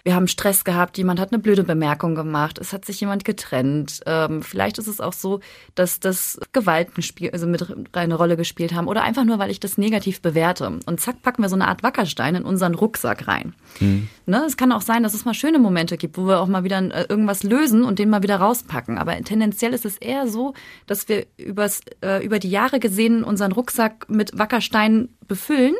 wir 0.04 0.16
haben 0.16 0.26
Stress 0.26 0.64
gehabt, 0.64 0.98
jemand 0.98 1.20
hat 1.20 1.32
eine 1.32 1.40
blöde 1.40 1.62
Bemerkung 1.62 2.16
gemacht, 2.16 2.58
es 2.58 2.72
hat 2.72 2.84
sich 2.84 3.00
jemand 3.00 3.24
getrennt. 3.24 4.00
Ähm, 4.04 4.42
vielleicht 4.42 4.78
ist 4.78 4.88
es 4.88 5.00
auch 5.00 5.12
so, 5.12 5.38
dass 5.76 6.00
das 6.00 6.40
Gewaltenspiel 6.52 7.30
also 7.30 7.46
mit 7.46 7.64
eine 7.92 8.14
Rolle 8.16 8.36
gespielt 8.36 8.74
haben 8.74 8.88
oder 8.88 9.02
einfach 9.04 9.24
nur, 9.24 9.38
weil 9.38 9.50
ich 9.50 9.60
das 9.60 9.78
negativ 9.78 10.20
bewerte. 10.20 10.80
Und 10.86 11.00
zack, 11.00 11.22
packen 11.22 11.42
wir 11.42 11.48
so 11.48 11.54
eine 11.54 11.68
Art 11.68 11.84
Wackerstein 11.84 12.34
in 12.34 12.42
unseren 12.42 12.74
Rucksack 12.74 13.28
rein. 13.28 13.54
Mhm. 13.78 14.08
Ne, 14.26 14.42
es 14.44 14.56
kann 14.56 14.72
auch 14.72 14.82
sein, 14.82 15.04
dass 15.04 15.14
es 15.14 15.24
mal 15.24 15.34
schöne 15.34 15.60
Momente 15.60 15.96
gibt, 15.96 16.18
wo 16.18 16.26
wir 16.26 16.40
auch 16.40 16.48
mal 16.48 16.64
wieder 16.64 16.78
äh, 16.78 17.06
irgendwas 17.08 17.44
lösen 17.44 17.84
und 17.84 18.00
den 18.00 18.10
mal 18.10 18.24
wieder 18.24 18.36
rauspacken. 18.36 18.98
Aber 18.98 19.16
tendenziell 19.22 19.72
ist 19.72 19.84
es 19.84 19.98
eher 19.98 20.26
so, 20.26 20.54
dass 20.88 21.08
wir 21.08 21.26
übers, 21.36 21.80
äh, 22.00 22.24
über 22.24 22.40
die 22.40 22.50
Jahre 22.50 22.80
gesehen 22.80 23.22
unseren 23.22 23.52
Rucksack 23.52 24.08
mit 24.08 24.36
Wackersteinen 24.36 25.16
befüllen 25.28 25.76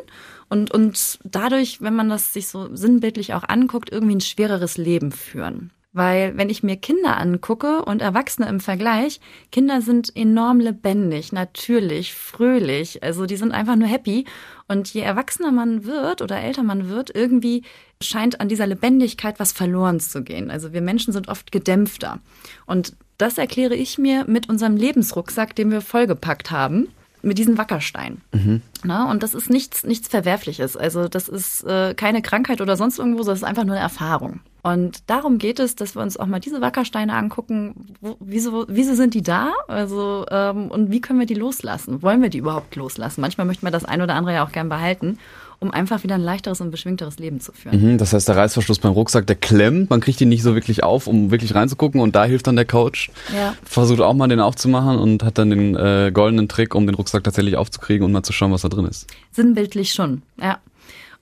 und, 0.53 0.69
und 0.71 1.17
dadurch, 1.23 1.81
wenn 1.81 1.95
man 1.95 2.09
das 2.09 2.31
sich 2.31 2.47
so 2.47 2.75
sinnbildlich 2.75 3.33
auch 3.33 3.43
anguckt, 3.43 3.91
irgendwie 3.91 4.17
ein 4.17 4.21
schwereres 4.21 4.77
Leben 4.77 5.11
führen. 5.11 5.71
Weil 5.93 6.37
wenn 6.37 6.51
ich 6.51 6.61
mir 6.61 6.75
Kinder 6.75 7.17
angucke 7.17 7.83
und 7.83 8.03
Erwachsene 8.03 8.47
im 8.47 8.59
Vergleich, 8.59 9.19
Kinder 9.51 9.81
sind 9.81 10.15
enorm 10.15 10.59
lebendig, 10.59 11.31
natürlich, 11.31 12.13
fröhlich. 12.13 13.01
Also 13.01 13.25
die 13.25 13.35
sind 13.35 13.51
einfach 13.51 13.75
nur 13.75 13.87
happy. 13.87 14.25
Und 14.67 14.93
je 14.93 15.01
erwachsener 15.01 15.51
man 15.51 15.85
wird 15.85 16.21
oder 16.21 16.39
älter 16.39 16.61
man 16.61 16.87
wird, 16.87 17.15
irgendwie 17.15 17.63
scheint 17.99 18.39
an 18.39 18.47
dieser 18.47 18.67
Lebendigkeit 18.67 19.39
was 19.39 19.53
verloren 19.53 19.99
zu 19.99 20.23
gehen. 20.23 20.51
Also 20.51 20.71
wir 20.71 20.81
Menschen 20.81 21.13
sind 21.13 21.29
oft 21.29 21.51
gedämpfter. 21.51 22.19
Und 22.67 22.95
das 23.17 23.39
erkläre 23.39 23.73
ich 23.73 23.97
mir 23.97 24.25
mit 24.27 24.49
unserem 24.49 24.77
Lebensrucksack, 24.77 25.55
den 25.55 25.71
wir 25.71 25.81
vollgepackt 25.81 26.51
haben 26.51 26.89
mit 27.23 27.37
diesen 27.37 27.57
Wackersteinen. 27.57 28.21
Mhm. 28.33 28.61
Na, 28.83 29.09
und 29.09 29.23
das 29.23 29.33
ist 29.33 29.49
nichts, 29.49 29.83
nichts 29.83 30.09
Verwerfliches. 30.09 30.75
Also 30.75 31.07
das 31.07 31.29
ist 31.29 31.63
äh, 31.63 31.93
keine 31.95 32.21
Krankheit 32.21 32.59
oder 32.61 32.75
sonst 32.75 32.99
irgendwo, 32.99 33.19
sondern 33.19 33.35
es 33.35 33.41
ist 33.41 33.47
einfach 33.47 33.63
nur 33.63 33.75
eine 33.75 33.83
Erfahrung. 33.83 34.41
Und 34.61 35.09
darum 35.09 35.39
geht 35.39 35.59
es, 35.59 35.75
dass 35.75 35.95
wir 35.95 36.01
uns 36.01 36.17
auch 36.17 36.25
mal 36.25 36.39
diese 36.39 36.61
Wackersteine 36.61 37.13
angucken. 37.13 37.95
Wo, 38.01 38.17
wieso, 38.19 38.65
wieso 38.67 38.93
sind 38.93 39.13
die 39.13 39.21
da? 39.21 39.53
Also 39.67 40.25
ähm, 40.31 40.69
und 40.69 40.91
wie 40.91 41.01
können 41.01 41.19
wir 41.19 41.25
die 41.25 41.33
loslassen? 41.33 42.01
Wollen 42.01 42.21
wir 42.21 42.29
die 42.29 42.37
überhaupt 42.37 42.75
loslassen? 42.75 43.21
Manchmal 43.21 43.47
möchten 43.47 43.65
wir 43.65 43.71
das 43.71 43.85
ein 43.85 44.01
oder 44.01 44.15
andere 44.15 44.35
ja 44.35 44.45
auch 44.45 44.51
gern 44.51 44.69
behalten 44.69 45.17
um 45.63 45.71
einfach 45.71 46.03
wieder 46.03 46.15
ein 46.15 46.21
leichteres 46.21 46.59
und 46.61 46.71
beschwingteres 46.71 47.17
Leben 47.19 47.39
zu 47.39 47.53
führen. 47.53 47.93
Mhm, 47.93 47.97
das 47.97 48.13
heißt, 48.13 48.27
der 48.27 48.35
Reißverschluss 48.35 48.79
beim 48.79 48.91
Rucksack, 48.91 49.25
der 49.25 49.37
klemmt, 49.37 49.89
man 49.89 50.01
kriegt 50.01 50.19
ihn 50.19 50.29
nicht 50.29 50.43
so 50.43 50.53
wirklich 50.55 50.83
auf, 50.83 51.07
um 51.07 51.31
wirklich 51.31 51.55
reinzugucken 51.55 52.01
und 52.01 52.15
da 52.15 52.25
hilft 52.25 52.47
dann 52.47 52.57
der 52.57 52.65
Coach. 52.65 53.09
Ja. 53.33 53.55
Versucht 53.63 54.01
auch 54.01 54.13
mal 54.13 54.27
den 54.27 54.41
aufzumachen 54.41 54.99
und 54.99 55.23
hat 55.23 55.37
dann 55.37 55.49
den 55.49 55.75
äh, 55.75 56.11
goldenen 56.13 56.49
Trick, 56.49 56.75
um 56.75 56.85
den 56.85 56.95
Rucksack 56.95 57.23
tatsächlich 57.23 57.55
aufzukriegen 57.55 58.05
und 58.05 58.11
mal 58.11 58.23
zu 58.23 58.33
schauen, 58.33 58.51
was 58.51 58.63
da 58.63 58.69
drin 58.69 58.85
ist. 58.85 59.07
Sinnbildlich 59.31 59.93
schon, 59.93 60.21
ja. 60.39 60.59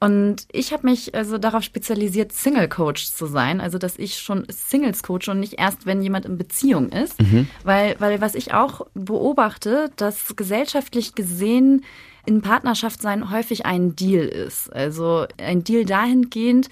Und 0.04 0.48
ich 0.52 0.74
habe 0.74 0.88
mich 0.88 1.14
also 1.14 1.38
darauf 1.38 1.62
spezialisiert, 1.62 2.32
Single 2.32 2.68
Coach 2.68 3.12
zu 3.12 3.28
sein, 3.28 3.62
also 3.62 3.78
dass 3.78 4.00
ich 4.00 4.18
schon 4.18 4.48
Singles 4.50 5.04
coach 5.04 5.30
und 5.30 5.40
nicht 5.40 5.60
erst, 5.60 5.86
wenn 5.86 6.02
jemand 6.02 6.26
in 6.26 6.40
Beziehung 6.40 6.90
ist, 6.90 7.22
mhm. 7.22 7.48
weil 7.64 7.96
weil 8.00 8.20
was 8.20 8.34
ich 8.34 8.52
auch 8.52 8.88
beobachte, 8.96 9.92
dass 9.98 10.36
gesellschaftlich 10.36 11.14
gesehen 11.14 11.84
in 12.26 12.42
Partnerschaft 12.42 13.02
sein 13.02 13.32
häufig 13.32 13.66
ein 13.66 13.96
Deal 13.96 14.26
ist. 14.26 14.72
Also 14.74 15.26
ein 15.38 15.64
Deal 15.64 15.86
dahingehend, 15.86 16.70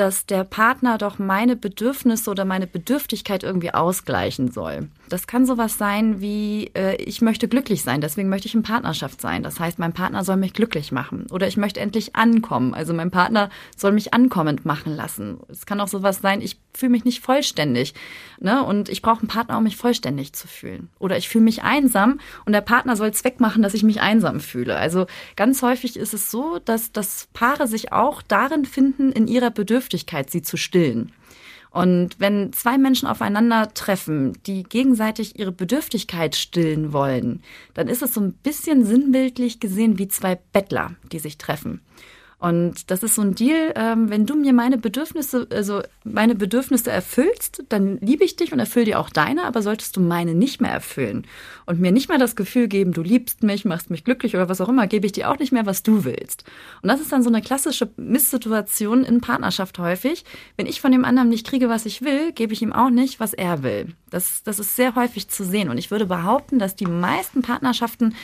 dass 0.00 0.24
der 0.24 0.44
Partner 0.44 0.96
doch 0.96 1.18
meine 1.18 1.56
Bedürfnisse 1.56 2.30
oder 2.30 2.46
meine 2.46 2.66
Bedürftigkeit 2.66 3.42
irgendwie 3.42 3.74
ausgleichen 3.74 4.50
soll. 4.50 4.88
Das 5.10 5.26
kann 5.26 5.44
sowas 5.44 5.76
sein 5.76 6.22
wie, 6.22 6.70
äh, 6.74 6.96
ich 6.96 7.20
möchte 7.20 7.48
glücklich 7.48 7.82
sein, 7.82 8.00
deswegen 8.00 8.30
möchte 8.30 8.48
ich 8.48 8.54
in 8.54 8.62
Partnerschaft 8.62 9.20
sein. 9.20 9.42
Das 9.42 9.60
heißt, 9.60 9.78
mein 9.78 9.92
Partner 9.92 10.24
soll 10.24 10.38
mich 10.38 10.54
glücklich 10.54 10.90
machen. 10.90 11.26
Oder 11.30 11.48
ich 11.48 11.58
möchte 11.58 11.80
endlich 11.80 12.16
ankommen. 12.16 12.72
Also 12.72 12.94
mein 12.94 13.10
Partner 13.10 13.50
soll 13.76 13.92
mich 13.92 14.14
ankommend 14.14 14.64
machen 14.64 14.96
lassen. 14.96 15.40
Es 15.48 15.66
kann 15.66 15.80
auch 15.80 15.88
sowas 15.88 16.20
sein, 16.22 16.40
ich 16.40 16.58
fühle 16.72 16.92
mich 16.92 17.04
nicht 17.04 17.22
vollständig. 17.22 17.92
Ne? 18.38 18.64
Und 18.64 18.88
ich 18.88 19.02
brauche 19.02 19.18
einen 19.18 19.28
Partner, 19.28 19.58
um 19.58 19.64
mich 19.64 19.76
vollständig 19.76 20.32
zu 20.32 20.48
fühlen. 20.48 20.88
Oder 20.98 21.18
ich 21.18 21.28
fühle 21.28 21.44
mich 21.44 21.62
einsam 21.62 22.20
und 22.46 22.54
der 22.54 22.62
Partner 22.62 22.96
soll 22.96 23.12
Zweck 23.12 23.38
machen, 23.38 23.62
dass 23.62 23.74
ich 23.74 23.82
mich 23.82 24.00
einsam 24.00 24.40
fühle. 24.40 24.76
Also 24.76 25.06
ganz 25.36 25.60
häufig 25.60 25.98
ist 25.98 26.14
es 26.14 26.30
so, 26.30 26.58
dass, 26.64 26.90
dass 26.92 27.28
Paare 27.34 27.66
sich 27.66 27.92
auch 27.92 28.22
darin 28.22 28.64
finden, 28.64 29.12
in 29.12 29.28
ihrer 29.28 29.50
Bedürftigkeit 29.50 29.89
sie 30.30 30.42
zu 30.42 30.56
stillen. 30.56 31.12
Und 31.70 32.18
wenn 32.18 32.52
zwei 32.52 32.78
Menschen 32.78 33.06
aufeinandertreffen, 33.06 34.36
die 34.44 34.64
gegenseitig 34.64 35.38
ihre 35.38 35.52
Bedürftigkeit 35.52 36.34
stillen 36.34 36.92
wollen, 36.92 37.42
dann 37.74 37.86
ist 37.86 38.02
es 38.02 38.14
so 38.14 38.20
ein 38.20 38.32
bisschen 38.32 38.84
sinnbildlich 38.84 39.60
gesehen 39.60 39.98
wie 39.98 40.08
zwei 40.08 40.36
Bettler, 40.52 40.96
die 41.12 41.20
sich 41.20 41.38
treffen. 41.38 41.80
Und 42.40 42.90
das 42.90 43.02
ist 43.02 43.16
so 43.16 43.22
ein 43.22 43.34
Deal, 43.34 43.74
ähm, 43.76 44.08
wenn 44.08 44.24
du 44.24 44.34
mir 44.34 44.54
meine 44.54 44.78
Bedürfnisse, 44.78 45.46
also 45.52 45.82
meine 46.04 46.34
Bedürfnisse 46.34 46.90
erfüllst, 46.90 47.64
dann 47.68 47.98
liebe 47.98 48.24
ich 48.24 48.34
dich 48.34 48.50
und 48.54 48.58
erfülle 48.58 48.86
dir 48.86 48.98
auch 48.98 49.10
deine, 49.10 49.44
aber 49.44 49.60
solltest 49.60 49.94
du 49.98 50.00
meine 50.00 50.34
nicht 50.34 50.58
mehr 50.58 50.70
erfüllen 50.70 51.26
und 51.66 51.80
mir 51.80 51.92
nicht 51.92 52.08
mehr 52.08 52.16
das 52.16 52.36
Gefühl 52.36 52.66
geben, 52.66 52.94
du 52.94 53.02
liebst 53.02 53.42
mich, 53.42 53.66
machst 53.66 53.90
mich 53.90 54.04
glücklich 54.04 54.34
oder 54.34 54.48
was 54.48 54.62
auch 54.62 54.70
immer, 54.70 54.86
gebe 54.86 55.04
ich 55.04 55.12
dir 55.12 55.30
auch 55.30 55.38
nicht 55.38 55.52
mehr, 55.52 55.66
was 55.66 55.82
du 55.82 56.04
willst. 56.06 56.44
Und 56.80 56.88
das 56.88 57.02
ist 57.02 57.12
dann 57.12 57.22
so 57.22 57.28
eine 57.28 57.42
klassische 57.42 57.90
Misssituation 57.98 59.04
in 59.04 59.20
Partnerschaft 59.20 59.78
häufig. 59.78 60.24
Wenn 60.56 60.64
ich 60.64 60.80
von 60.80 60.92
dem 60.92 61.04
anderen 61.04 61.28
nicht 61.28 61.46
kriege, 61.46 61.68
was 61.68 61.84
ich 61.84 62.00
will, 62.00 62.32
gebe 62.32 62.54
ich 62.54 62.62
ihm 62.62 62.72
auch 62.72 62.88
nicht, 62.88 63.20
was 63.20 63.34
er 63.34 63.62
will. 63.62 63.88
Das, 64.08 64.42
das 64.44 64.58
ist 64.58 64.76
sehr 64.76 64.94
häufig 64.94 65.28
zu 65.28 65.44
sehen. 65.44 65.68
Und 65.68 65.76
ich 65.76 65.90
würde 65.90 66.06
behaupten, 66.06 66.58
dass 66.58 66.74
die 66.74 66.86
meisten 66.86 67.42
Partnerschaften 67.42 68.14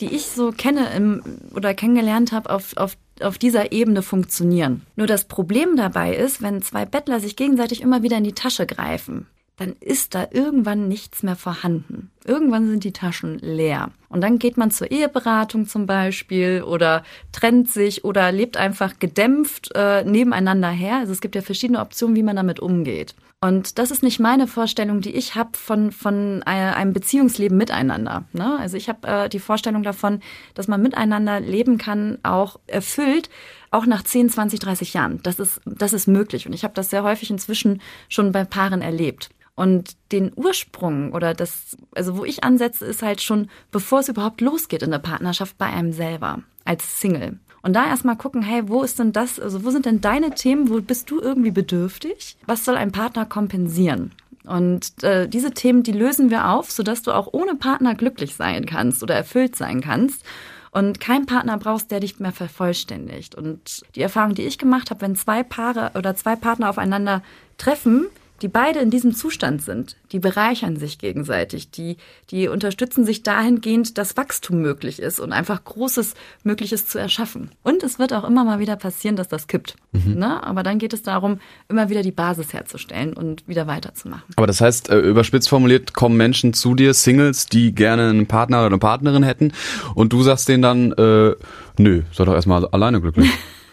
die 0.00 0.14
ich 0.14 0.26
so 0.26 0.50
kenne 0.50 0.88
im, 0.96 1.22
oder 1.54 1.74
kennengelernt 1.74 2.32
habe 2.32 2.50
auf, 2.50 2.76
auf 2.76 2.96
auf 3.22 3.38
dieser 3.38 3.72
Ebene 3.72 4.02
funktionieren. 4.02 4.82
Nur 4.96 5.06
das 5.06 5.24
Problem 5.24 5.76
dabei 5.76 6.14
ist, 6.14 6.42
wenn 6.42 6.62
zwei 6.62 6.84
Bettler 6.84 7.20
sich 7.20 7.36
gegenseitig 7.36 7.80
immer 7.80 8.02
wieder 8.02 8.18
in 8.18 8.24
die 8.24 8.34
Tasche 8.34 8.66
greifen, 8.66 9.26
dann 9.56 9.74
ist 9.80 10.14
da 10.14 10.26
irgendwann 10.30 10.88
nichts 10.88 11.22
mehr 11.22 11.36
vorhanden. 11.36 12.10
Irgendwann 12.24 12.68
sind 12.68 12.84
die 12.84 12.92
Taschen 12.92 13.38
leer. 13.38 13.90
Und 14.10 14.20
dann 14.22 14.38
geht 14.40 14.56
man 14.56 14.72
zur 14.72 14.90
Eheberatung 14.90 15.66
zum 15.66 15.86
Beispiel 15.86 16.62
oder 16.66 17.04
trennt 17.30 17.70
sich 17.70 18.04
oder 18.04 18.32
lebt 18.32 18.56
einfach 18.56 18.98
gedämpft 18.98 19.70
äh, 19.74 20.04
nebeneinander 20.04 20.68
her. 20.68 20.96
Also 20.96 21.12
es 21.12 21.20
gibt 21.20 21.36
ja 21.36 21.42
verschiedene 21.42 21.80
Optionen, 21.80 22.16
wie 22.16 22.24
man 22.24 22.36
damit 22.36 22.58
umgeht. 22.60 23.14
Und 23.40 23.78
das 23.78 23.90
ist 23.90 24.02
nicht 24.02 24.20
meine 24.20 24.46
Vorstellung, 24.46 25.00
die 25.00 25.14
ich 25.14 25.36
habe 25.36 25.56
von, 25.56 25.92
von 25.92 26.42
äh, 26.42 26.50
einem 26.50 26.92
Beziehungsleben 26.92 27.56
miteinander. 27.56 28.24
Ne? 28.32 28.58
Also 28.58 28.76
ich 28.76 28.88
habe 28.88 29.06
äh, 29.06 29.28
die 29.30 29.38
Vorstellung 29.38 29.82
davon, 29.82 30.20
dass 30.54 30.68
man 30.68 30.82
miteinander 30.82 31.40
leben 31.40 31.78
kann, 31.78 32.18
auch 32.24 32.58
erfüllt, 32.66 33.30
auch 33.70 33.86
nach 33.86 34.02
10, 34.02 34.28
20, 34.28 34.60
30 34.60 34.92
Jahren. 34.92 35.22
Das 35.22 35.38
ist, 35.38 35.60
das 35.64 35.92
ist 35.92 36.08
möglich. 36.08 36.46
Und 36.46 36.52
ich 36.52 36.64
habe 36.64 36.74
das 36.74 36.90
sehr 36.90 37.04
häufig 37.04 37.30
inzwischen 37.30 37.80
schon 38.08 38.32
bei 38.32 38.44
Paaren 38.44 38.82
erlebt. 38.82 39.30
Und 39.54 39.96
den 40.12 40.32
Ursprung 40.34 41.12
oder 41.12 41.34
das, 41.34 41.76
also 41.94 42.16
wo 42.16 42.24
ich 42.24 42.44
ansetze, 42.44 42.86
ist 42.86 43.02
halt 43.02 43.20
schon, 43.20 43.50
bevor 43.70 44.00
es 44.00 44.08
überhaupt 44.08 44.40
losgeht 44.40 44.82
in 44.82 44.90
der 44.90 44.98
Partnerschaft 44.98 45.58
bei 45.58 45.66
einem 45.66 45.92
selber 45.92 46.40
als 46.64 47.00
Single. 47.00 47.38
Und 47.62 47.74
da 47.74 47.86
erstmal 47.86 48.16
gucken, 48.16 48.42
hey, 48.42 48.68
wo 48.68 48.82
ist 48.82 48.98
denn 48.98 49.12
das, 49.12 49.38
also 49.38 49.64
wo 49.64 49.70
sind 49.70 49.84
denn 49.84 50.00
deine 50.00 50.30
Themen, 50.30 50.70
wo 50.70 50.80
bist 50.80 51.10
du 51.10 51.20
irgendwie 51.20 51.50
bedürftig? 51.50 52.36
Was 52.46 52.64
soll 52.64 52.76
ein 52.76 52.92
Partner 52.92 53.26
kompensieren? 53.26 54.12
Und 54.44 55.04
äh, 55.04 55.28
diese 55.28 55.50
Themen, 55.50 55.82
die 55.82 55.92
lösen 55.92 56.30
wir 56.30 56.48
auf, 56.48 56.70
sodass 56.70 57.02
du 57.02 57.12
auch 57.12 57.28
ohne 57.32 57.54
Partner 57.54 57.94
glücklich 57.94 58.36
sein 58.36 58.64
kannst 58.64 59.02
oder 59.02 59.14
erfüllt 59.14 59.56
sein 59.56 59.82
kannst 59.82 60.24
und 60.70 61.00
kein 61.00 61.26
Partner 61.26 61.58
brauchst, 61.58 61.90
der 61.90 62.00
dich 62.00 62.18
mehr 62.20 62.32
vervollständigt. 62.32 63.34
Und 63.34 63.82
die 63.94 64.02
Erfahrung, 64.02 64.34
die 64.34 64.42
ich 64.42 64.58
gemacht 64.58 64.90
habe, 64.90 65.02
wenn 65.02 65.16
zwei 65.16 65.42
Paare 65.42 65.92
oder 65.94 66.14
zwei 66.14 66.36
Partner 66.36 66.70
aufeinander 66.70 67.22
treffen, 67.58 68.06
die 68.42 68.48
beide 68.48 68.80
in 68.80 68.90
diesem 68.90 69.14
Zustand 69.14 69.62
sind, 69.62 69.96
die 70.12 70.18
bereichern 70.18 70.76
sich 70.76 70.98
gegenseitig, 70.98 71.70
die, 71.70 71.96
die 72.30 72.48
unterstützen 72.48 73.04
sich 73.04 73.22
dahingehend, 73.22 73.98
dass 73.98 74.16
Wachstum 74.16 74.60
möglich 74.60 75.00
ist 75.00 75.20
und 75.20 75.32
einfach 75.32 75.62
Großes 75.64 76.14
Mögliches 76.42 76.86
zu 76.86 76.98
erschaffen. 76.98 77.50
Und 77.62 77.82
es 77.82 77.98
wird 77.98 78.12
auch 78.12 78.24
immer 78.24 78.44
mal 78.44 78.58
wieder 78.58 78.76
passieren, 78.76 79.16
dass 79.16 79.28
das 79.28 79.46
kippt. 79.46 79.76
Mhm. 79.92 80.14
Ne? 80.14 80.42
Aber 80.42 80.62
dann 80.62 80.78
geht 80.78 80.92
es 80.92 81.02
darum, 81.02 81.40
immer 81.68 81.90
wieder 81.90 82.02
die 82.02 82.12
Basis 82.12 82.52
herzustellen 82.52 83.12
und 83.12 83.46
wieder 83.46 83.66
weiterzumachen. 83.66 84.24
Aber 84.36 84.46
das 84.46 84.60
heißt, 84.60 84.90
äh, 84.90 84.98
überspitzt 84.98 85.48
formuliert, 85.48 85.92
kommen 85.92 86.16
Menschen 86.16 86.54
zu 86.54 86.74
dir, 86.74 86.94
Singles, 86.94 87.46
die 87.46 87.74
gerne 87.74 88.08
einen 88.08 88.26
Partner 88.26 88.58
oder 88.58 88.66
eine 88.66 88.78
Partnerin 88.78 89.22
hätten 89.22 89.52
und 89.94 90.12
du 90.12 90.22
sagst 90.22 90.48
denen 90.48 90.62
dann, 90.62 90.92
äh, 90.92 91.34
nö, 91.78 92.02
sei 92.12 92.24
doch 92.24 92.34
erstmal 92.34 92.66
alleine 92.66 93.00
glücklich. 93.00 93.30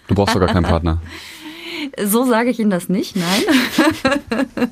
Du 0.08 0.16
brauchst 0.16 0.36
doch 0.36 0.40
gar 0.40 0.50
keinen 0.50 0.64
Partner. 0.64 1.02
So 2.04 2.26
sage 2.26 2.50
ich 2.50 2.60
Ihnen 2.60 2.70
das 2.70 2.90
nicht, 2.90 3.16
nein. 3.16 3.44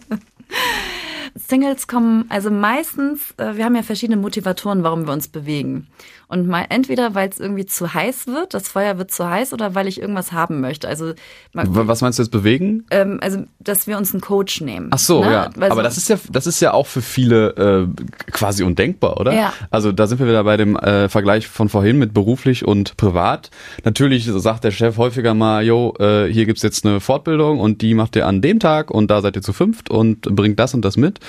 Singles 1.35 1.87
kommen, 1.87 2.25
also 2.29 2.49
meistens, 2.49 3.33
äh, 3.37 3.55
wir 3.55 3.65
haben 3.65 3.75
ja 3.75 3.83
verschiedene 3.83 4.17
Motivatoren, 4.17 4.83
warum 4.83 5.05
wir 5.05 5.13
uns 5.13 5.27
bewegen. 5.27 5.87
Und 6.27 6.47
mal 6.47 6.65
entweder, 6.69 7.15
weil 7.15 7.29
es 7.29 7.39
irgendwie 7.39 7.65
zu 7.65 7.93
heiß 7.93 8.27
wird, 8.27 8.53
das 8.53 8.67
Feuer 8.67 8.97
wird 8.97 9.11
zu 9.11 9.29
heiß, 9.29 9.53
oder 9.53 9.75
weil 9.75 9.87
ich 9.87 10.01
irgendwas 10.01 10.31
haben 10.31 10.61
möchte. 10.61 10.87
Also 10.87 11.13
was 11.53 12.01
meinst 12.01 12.19
du 12.19 12.23
jetzt 12.23 12.31
bewegen? 12.31 12.85
Ähm, 12.91 13.19
also, 13.21 13.43
dass 13.59 13.87
wir 13.87 13.97
uns 13.97 14.13
einen 14.13 14.21
Coach 14.21 14.61
nehmen. 14.61 14.89
Ach 14.91 14.99
so, 14.99 15.23
ne? 15.23 15.31
ja. 15.31 15.49
Weil 15.55 15.71
Aber 15.71 15.81
so 15.81 15.83
das 15.83 15.97
ist 15.97 16.09
ja, 16.09 16.17
das 16.31 16.47
ist 16.47 16.59
ja 16.59 16.73
auch 16.73 16.87
für 16.87 17.01
viele 17.01 17.87
äh, 17.95 18.31
quasi 18.31 18.63
undenkbar, 18.63 19.19
oder? 19.19 19.33
Ja. 19.33 19.53
Also 19.69 19.91
da 19.91 20.07
sind 20.07 20.19
wir 20.19 20.27
wieder 20.27 20.43
bei 20.43 20.57
dem 20.57 20.75
äh, 20.75 21.09
Vergleich 21.09 21.47
von 21.47 21.69
vorhin 21.69 21.97
mit 21.97 22.13
beruflich 22.13 22.65
und 22.65 22.97
privat. 22.97 23.51
Natürlich 23.83 24.25
sagt 24.25 24.63
der 24.63 24.71
Chef 24.71 24.97
häufiger 24.97 25.33
mal, 25.33 25.63
jo, 25.63 25.93
äh, 25.99 26.25
hier 26.31 26.45
gibt's 26.45 26.63
jetzt 26.63 26.85
eine 26.85 26.99
Fortbildung 26.99 27.59
und 27.59 27.81
die 27.81 27.93
macht 27.93 28.15
ihr 28.15 28.27
an 28.27 28.41
dem 28.41 28.59
Tag 28.59 28.91
und 28.91 29.11
da 29.11 29.21
seid 29.21 29.35
ihr 29.35 29.41
zu 29.41 29.53
fünft 29.53 29.89
und 29.89 30.21
bringt 30.21 30.59
das 30.59 30.73
und 30.73 30.83
das 30.83 30.97
mit 30.97 31.19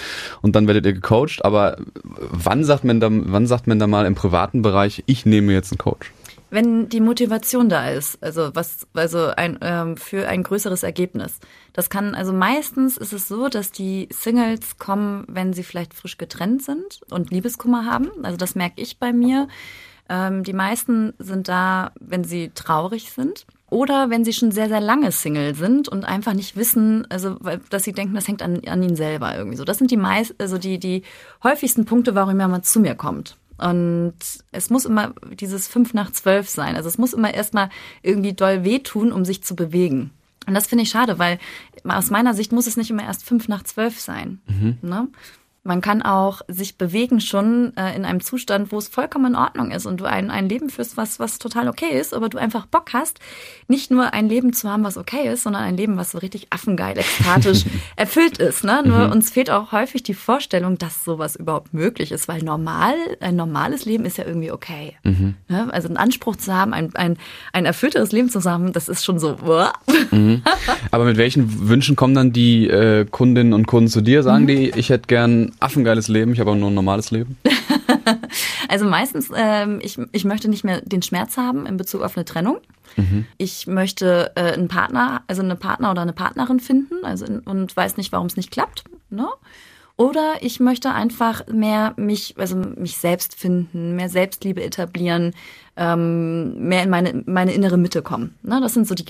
und 0.42 0.56
dann 0.56 0.66
werdet 0.66 0.86
ihr 0.86 0.92
gecoacht. 0.92 1.44
Aber 1.44 1.76
wann 2.02 2.64
sagt 2.64 2.84
man 2.84 3.00
da, 3.00 3.08
wann 3.10 3.46
sagt 3.46 3.66
man 3.66 3.78
da 3.78 3.86
mal 3.86 4.06
im 4.06 4.14
privaten 4.14 4.62
Bereich 4.62 4.85
Bereich, 4.86 5.02
ich 5.06 5.26
nehme 5.26 5.52
jetzt 5.52 5.72
einen 5.72 5.78
Coach? 5.78 6.12
Wenn 6.48 6.88
die 6.88 7.00
Motivation 7.00 7.68
da 7.68 7.90
ist, 7.90 8.22
also 8.22 8.50
was, 8.54 8.86
also 8.94 9.26
ein, 9.36 9.58
ähm, 9.62 9.96
für 9.96 10.28
ein 10.28 10.44
größeres 10.44 10.84
Ergebnis. 10.84 11.40
Das 11.72 11.90
kann, 11.90 12.14
also 12.14 12.32
meistens 12.32 12.96
ist 12.96 13.12
es 13.12 13.26
so, 13.26 13.48
dass 13.48 13.72
die 13.72 14.08
Singles 14.12 14.78
kommen, 14.78 15.24
wenn 15.28 15.52
sie 15.52 15.64
vielleicht 15.64 15.92
frisch 15.92 16.18
getrennt 16.18 16.62
sind 16.62 17.00
und 17.10 17.32
Liebeskummer 17.32 17.84
haben. 17.84 18.10
Also 18.22 18.36
das 18.36 18.54
merke 18.54 18.80
ich 18.80 19.00
bei 19.00 19.12
mir. 19.12 19.48
Ähm, 20.08 20.44
die 20.44 20.52
meisten 20.52 21.14
sind 21.18 21.48
da, 21.48 21.90
wenn 21.98 22.22
sie 22.22 22.52
traurig 22.54 23.10
sind 23.10 23.44
oder 23.68 24.08
wenn 24.08 24.24
sie 24.24 24.32
schon 24.32 24.52
sehr, 24.52 24.68
sehr 24.68 24.80
lange 24.80 25.10
Single 25.10 25.56
sind 25.56 25.88
und 25.88 26.04
einfach 26.04 26.32
nicht 26.32 26.54
wissen, 26.54 27.10
also 27.10 27.36
dass 27.70 27.82
sie 27.82 27.92
denken, 27.92 28.14
das 28.14 28.28
hängt 28.28 28.42
an, 28.42 28.62
an 28.68 28.84
ihnen 28.84 28.94
selber 28.94 29.36
irgendwie 29.36 29.56
so. 29.56 29.64
Das 29.64 29.78
sind 29.78 29.90
die 29.90 29.96
meist, 29.96 30.36
also 30.38 30.58
die, 30.58 30.78
die 30.78 31.02
häufigsten 31.42 31.86
Punkte, 31.86 32.14
warum 32.14 32.38
jemand 32.38 32.66
zu 32.66 32.78
mir 32.78 32.94
kommt. 32.94 33.36
Und 33.58 34.14
es 34.52 34.70
muss 34.70 34.84
immer 34.84 35.14
dieses 35.32 35.68
fünf 35.68 35.94
nach 35.94 36.10
zwölf 36.12 36.48
sein. 36.48 36.76
Also 36.76 36.88
es 36.88 36.98
muss 36.98 37.14
immer 37.14 37.32
erstmal 37.32 37.70
irgendwie 38.02 38.34
doll 38.34 38.64
wehtun, 38.64 39.12
um 39.12 39.24
sich 39.24 39.42
zu 39.42 39.56
bewegen. 39.56 40.10
Und 40.46 40.54
das 40.54 40.66
finde 40.66 40.84
ich 40.84 40.90
schade, 40.90 41.18
weil 41.18 41.38
aus 41.84 42.10
meiner 42.10 42.34
Sicht 42.34 42.52
muss 42.52 42.66
es 42.66 42.76
nicht 42.76 42.90
immer 42.90 43.02
erst 43.02 43.24
fünf 43.24 43.48
nach 43.48 43.64
zwölf 43.64 43.98
sein. 43.98 44.40
Mhm. 44.46 44.78
Ne? 44.82 45.08
Man 45.66 45.80
kann 45.80 46.02
auch 46.02 46.42
sich 46.48 46.78
bewegen 46.78 47.20
schon 47.20 47.76
äh, 47.76 47.94
in 47.96 48.04
einem 48.04 48.20
Zustand, 48.20 48.72
wo 48.72 48.78
es 48.78 48.88
vollkommen 48.88 49.32
in 49.32 49.36
Ordnung 49.36 49.70
ist 49.70 49.86
und 49.86 50.00
du 50.00 50.04
ein, 50.04 50.30
ein 50.30 50.48
Leben 50.48 50.70
führst, 50.70 50.96
was, 50.96 51.18
was 51.18 51.38
total 51.38 51.68
okay 51.68 51.98
ist, 51.98 52.14
aber 52.14 52.28
du 52.28 52.38
einfach 52.38 52.66
Bock 52.66 52.90
hast, 52.92 53.18
nicht 53.68 53.90
nur 53.90 54.12
ein 54.12 54.28
Leben 54.28 54.52
zu 54.52 54.70
haben, 54.70 54.84
was 54.84 54.96
okay 54.96 55.32
ist, 55.32 55.42
sondern 55.42 55.62
ein 55.62 55.76
Leben, 55.76 55.96
was 55.96 56.12
so 56.12 56.18
richtig 56.18 56.48
affengeil, 56.50 56.96
ekstatisch 56.98 57.64
erfüllt 57.96 58.38
ist. 58.38 58.64
Ne? 58.64 58.82
Nur 58.84 59.06
mhm. 59.06 59.12
uns 59.12 59.30
fehlt 59.30 59.50
auch 59.50 59.72
häufig 59.72 60.02
die 60.02 60.14
Vorstellung, 60.14 60.78
dass 60.78 61.04
sowas 61.04 61.36
überhaupt 61.36 61.74
möglich 61.74 62.12
ist, 62.12 62.28
weil 62.28 62.42
normal, 62.42 62.94
ein 63.20 63.36
normales 63.36 63.84
Leben 63.84 64.04
ist 64.04 64.18
ja 64.18 64.24
irgendwie 64.24 64.50
okay. 64.50 64.96
Mhm. 65.02 65.34
Ne? 65.48 65.68
Also 65.72 65.88
einen 65.88 65.96
Anspruch 65.96 66.36
zu 66.36 66.54
haben, 66.54 66.72
ein, 66.72 66.94
ein, 66.94 67.16
ein 67.52 67.64
erfüllteres 67.64 68.12
Leben 68.12 68.30
zu 68.30 68.42
haben, 68.44 68.72
das 68.72 68.88
ist 68.88 69.04
schon 69.04 69.18
so. 69.18 69.36
Mhm. 70.10 70.42
Aber 70.90 71.04
mit 71.04 71.16
welchen 71.16 71.68
Wünschen 71.68 71.96
kommen 71.96 72.14
dann 72.14 72.32
die 72.32 72.68
äh, 72.68 73.04
Kundinnen 73.04 73.52
und 73.52 73.66
Kunden 73.66 73.88
zu 73.88 74.00
dir? 74.00 74.22
Sagen 74.22 74.44
mhm. 74.44 74.48
die, 74.48 74.72
ich 74.76 74.90
hätte 74.90 75.06
gern 75.08 75.52
affengeiles 75.60 76.08
Leben, 76.08 76.32
ich 76.32 76.40
habe 76.40 76.50
aber 76.50 76.58
nur 76.58 76.70
ein 76.70 76.74
normales 76.74 77.10
Leben? 77.10 77.38
also 78.68 78.84
meistens, 78.84 79.30
ähm, 79.34 79.80
ich, 79.82 79.98
ich 80.12 80.24
möchte 80.24 80.48
nicht 80.48 80.64
mehr 80.64 80.80
den 80.80 81.02
Schmerz 81.02 81.36
haben 81.36 81.66
in 81.66 81.76
Bezug 81.76 82.02
auf 82.02 82.16
eine 82.16 82.24
Trennung. 82.24 82.58
Mhm. 82.96 83.26
Ich 83.38 83.66
möchte 83.66 84.32
äh, 84.34 84.52
einen 84.52 84.68
Partner, 84.68 85.22
also 85.26 85.42
eine 85.42 85.56
Partner 85.56 85.90
oder 85.90 86.02
eine 86.02 86.12
Partnerin 86.12 86.60
finden, 86.60 87.04
also 87.04 87.26
und 87.44 87.76
weiß 87.76 87.96
nicht, 87.96 88.12
warum 88.12 88.26
es 88.26 88.36
nicht 88.36 88.50
klappt. 88.50 88.84
Ne? 89.10 89.26
Oder 89.98 90.34
ich 90.40 90.60
möchte 90.60 90.92
einfach 90.92 91.46
mehr 91.46 91.94
mich, 91.96 92.34
also 92.36 92.56
mich 92.56 92.98
selbst 92.98 93.34
finden, 93.34 93.96
mehr 93.96 94.10
Selbstliebe 94.10 94.62
etablieren, 94.62 95.32
ähm, 95.76 96.68
mehr 96.68 96.82
in 96.82 96.90
meine, 96.90 97.22
meine 97.24 97.54
innere 97.54 97.78
Mitte 97.78 98.02
kommen. 98.02 98.34
Ne? 98.42 98.60
Das 98.60 98.74
sind 98.74 98.86
so 98.86 98.94
die, 98.94 99.06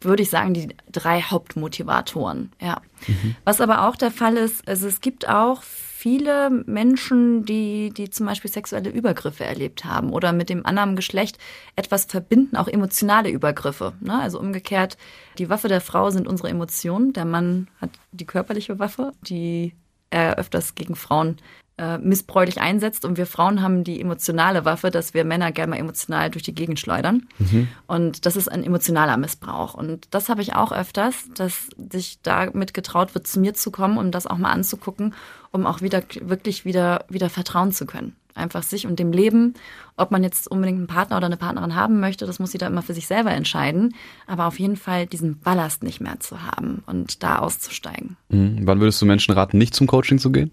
würde 0.00 0.22
ich 0.22 0.30
sagen, 0.30 0.54
die 0.54 0.68
drei 0.92 1.22
Hauptmotivatoren. 1.22 2.52
Ja. 2.60 2.82
Mhm. 3.08 3.34
Was 3.44 3.60
aber 3.60 3.88
auch 3.88 3.96
der 3.96 4.12
Fall 4.12 4.36
ist, 4.36 4.66
also 4.68 4.86
es 4.86 5.00
gibt 5.00 5.28
auch 5.28 5.62
viele 5.98 6.48
Menschen, 6.50 7.44
die, 7.44 7.90
die 7.90 8.08
zum 8.08 8.26
Beispiel 8.26 8.52
sexuelle 8.52 8.88
Übergriffe 8.88 9.44
erlebt 9.44 9.84
haben 9.84 10.12
oder 10.12 10.32
mit 10.32 10.48
dem 10.48 10.64
anderen 10.64 10.94
Geschlecht 10.94 11.38
etwas 11.74 12.04
verbinden, 12.04 12.56
auch 12.56 12.68
emotionale 12.68 13.30
Übergriffe. 13.30 13.94
Ne? 13.98 14.16
Also 14.16 14.38
umgekehrt, 14.38 14.96
die 15.38 15.50
Waffe 15.50 15.66
der 15.66 15.80
Frau 15.80 16.10
sind 16.10 16.28
unsere 16.28 16.50
Emotionen, 16.50 17.12
der 17.14 17.24
Mann 17.24 17.66
hat 17.80 17.90
die 18.12 18.26
körperliche 18.26 18.78
Waffe, 18.78 19.10
die 19.22 19.74
er 20.10 20.38
öfters 20.38 20.76
gegen 20.76 20.94
Frauen 20.94 21.38
äh, 21.78 21.98
missbräuchlich 21.98 22.60
einsetzt. 22.60 23.04
Und 23.04 23.16
wir 23.16 23.26
Frauen 23.26 23.60
haben 23.60 23.82
die 23.82 24.00
emotionale 24.00 24.64
Waffe, 24.64 24.90
dass 24.90 25.14
wir 25.14 25.24
Männer 25.24 25.50
gerne 25.50 25.70
mal 25.70 25.78
emotional 25.78 26.30
durch 26.30 26.44
die 26.44 26.54
Gegend 26.54 26.78
schleudern. 26.78 27.26
Mhm. 27.38 27.68
Und 27.88 28.24
das 28.24 28.36
ist 28.36 28.50
ein 28.50 28.62
emotionaler 28.62 29.16
Missbrauch. 29.16 29.74
Und 29.74 30.06
das 30.12 30.28
habe 30.28 30.42
ich 30.42 30.54
auch 30.54 30.70
öfters, 30.70 31.28
dass 31.34 31.68
sich 31.90 32.20
damit 32.22 32.72
getraut 32.74 33.14
wird, 33.14 33.26
zu 33.26 33.40
mir 33.40 33.54
zu 33.54 33.70
kommen 33.70 33.98
und 33.98 34.12
das 34.12 34.26
auch 34.26 34.38
mal 34.38 34.52
anzugucken, 34.52 35.14
um 35.50 35.66
auch 35.66 35.82
wieder 35.82 36.02
wirklich 36.20 36.64
wieder, 36.64 37.04
wieder 37.08 37.30
vertrauen 37.30 37.72
zu 37.72 37.86
können. 37.86 38.16
Einfach 38.34 38.62
sich 38.62 38.86
und 38.86 39.00
dem 39.00 39.10
Leben, 39.10 39.54
ob 39.96 40.12
man 40.12 40.22
jetzt 40.22 40.48
unbedingt 40.48 40.78
einen 40.78 40.86
Partner 40.86 41.16
oder 41.16 41.26
eine 41.26 41.36
Partnerin 41.36 41.74
haben 41.74 41.98
möchte, 41.98 42.24
das 42.24 42.38
muss 42.38 42.52
jeder 42.52 42.68
immer 42.68 42.82
für 42.82 42.94
sich 42.94 43.08
selber 43.08 43.32
entscheiden. 43.32 43.94
Aber 44.28 44.46
auf 44.46 44.60
jeden 44.60 44.76
Fall 44.76 45.06
diesen 45.06 45.40
Ballast 45.40 45.82
nicht 45.82 46.00
mehr 46.00 46.20
zu 46.20 46.42
haben 46.42 46.84
und 46.86 47.24
da 47.24 47.38
auszusteigen. 47.38 48.16
Mhm. 48.28 48.60
Wann 48.62 48.78
würdest 48.78 49.02
du 49.02 49.06
Menschen 49.06 49.34
raten, 49.34 49.58
nicht 49.58 49.74
zum 49.74 49.88
Coaching 49.88 50.18
zu 50.18 50.30
gehen? 50.30 50.52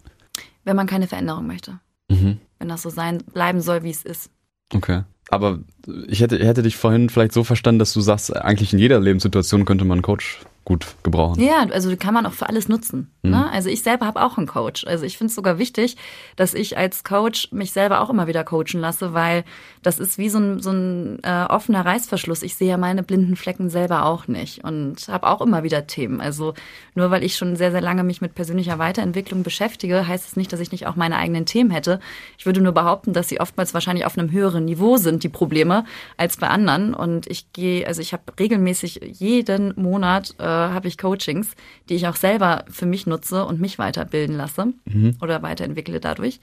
wenn 0.65 0.75
man 0.75 0.87
keine 0.87 1.07
Veränderung 1.07 1.47
möchte. 1.47 1.79
Mhm. 2.09 2.39
Wenn 2.59 2.67
das 2.67 2.81
so 2.81 2.89
sein, 2.89 3.23
bleiben 3.33 3.61
soll, 3.61 3.83
wie 3.83 3.91
es 3.91 4.03
ist. 4.03 4.29
Okay. 4.73 5.03
Aber 5.29 5.59
ich 6.07 6.19
hätte, 6.19 6.37
hätte 6.39 6.63
dich 6.63 6.75
vorhin 6.75 7.09
vielleicht 7.09 7.31
so 7.31 7.43
verstanden, 7.43 7.79
dass 7.79 7.93
du 7.93 8.01
sagst, 8.01 8.35
eigentlich 8.35 8.73
in 8.73 8.79
jeder 8.79 8.99
Lebenssituation 8.99 9.65
könnte 9.65 9.85
man 9.85 9.97
einen 9.97 10.03
Coach 10.03 10.41
gut 10.65 10.95
gebrauchen. 11.03 11.41
Ja, 11.41 11.65
also 11.71 11.95
kann 11.95 12.15
man 12.15 12.25
auch 12.25 12.33
für 12.33 12.49
alles 12.49 12.67
nutzen. 12.67 13.11
Mhm. 13.21 13.29
Ne? 13.29 13.51
Also 13.51 13.69
ich 13.69 13.83
selber 13.83 14.07
habe 14.07 14.21
auch 14.23 14.37
einen 14.37 14.47
Coach. 14.47 14.85
Also 14.85 15.05
ich 15.05 15.17
finde 15.17 15.29
es 15.29 15.35
sogar 15.35 15.59
wichtig, 15.59 15.95
dass 16.35 16.55
ich 16.55 16.75
als 16.75 17.03
Coach 17.03 17.51
mich 17.51 17.71
selber 17.71 18.01
auch 18.01 18.09
immer 18.09 18.25
wieder 18.25 18.43
coachen 18.43 18.81
lasse, 18.81 19.13
weil 19.13 19.45
das 19.83 19.99
ist 19.99 20.17
wie 20.17 20.29
so 20.29 20.39
ein, 20.39 20.59
so 20.59 20.71
ein 20.71 21.19
äh, 21.21 21.45
offener 21.47 21.85
Reißverschluss. 21.85 22.41
Ich 22.41 22.55
sehe 22.55 22.67
ja 22.67 22.77
meine 22.77 23.03
blinden 23.03 23.35
Flecken 23.35 23.69
selber 23.69 24.05
auch 24.05 24.27
nicht 24.27 24.63
und 24.63 25.07
habe 25.07 25.27
auch 25.27 25.41
immer 25.41 25.61
wieder 25.61 25.85
Themen. 25.85 26.19
Also 26.19 26.55
nur 26.95 27.11
weil 27.11 27.23
ich 27.23 27.35
schon 27.35 27.55
sehr, 27.55 27.71
sehr 27.71 27.81
lange 27.81 28.03
mich 28.03 28.21
mit 28.21 28.33
persönlicher 28.33 28.79
Weiterentwicklung 28.79 29.43
beschäftige, 29.43 30.07
heißt 30.07 30.27
es 30.27 30.35
nicht, 30.35 30.51
dass 30.51 30.59
ich 30.59 30.71
nicht 30.71 30.87
auch 30.87 30.95
meine 30.95 31.17
eigenen 31.17 31.45
Themen 31.45 31.69
hätte. 31.69 31.99
Ich 32.39 32.47
würde 32.47 32.61
nur 32.61 32.71
behaupten, 32.71 33.13
dass 33.13 33.29
sie 33.29 33.39
oftmals 33.39 33.75
wahrscheinlich 33.75 34.07
auf 34.07 34.17
einem 34.17 34.31
höheren 34.31 34.65
Niveau 34.65 34.97
sind, 34.97 35.23
die 35.23 35.29
Probleme, 35.29 35.85
als 36.17 36.37
bei 36.37 36.47
anderen. 36.47 36.95
Und 36.95 37.27
ich 37.27 37.53
gehe, 37.53 37.85
also 37.85 38.01
ich 38.01 38.13
habe 38.13 38.23
regelmäßig 38.39 39.01
jeden 39.19 39.73
Monat 39.79 40.33
äh, 40.39 40.54
habe 40.55 40.87
ich 40.87 40.97
Coachings, 40.97 41.51
die 41.89 41.95
ich 41.95 42.07
auch 42.07 42.15
selber 42.15 42.65
für 42.69 42.85
mich 42.85 43.07
nutze 43.07 43.45
und 43.45 43.59
mich 43.59 43.77
weiterbilden 43.77 44.35
lasse 44.35 44.73
mhm. 44.85 45.17
oder 45.21 45.41
weiterentwickle 45.41 45.99
dadurch. 45.99 46.39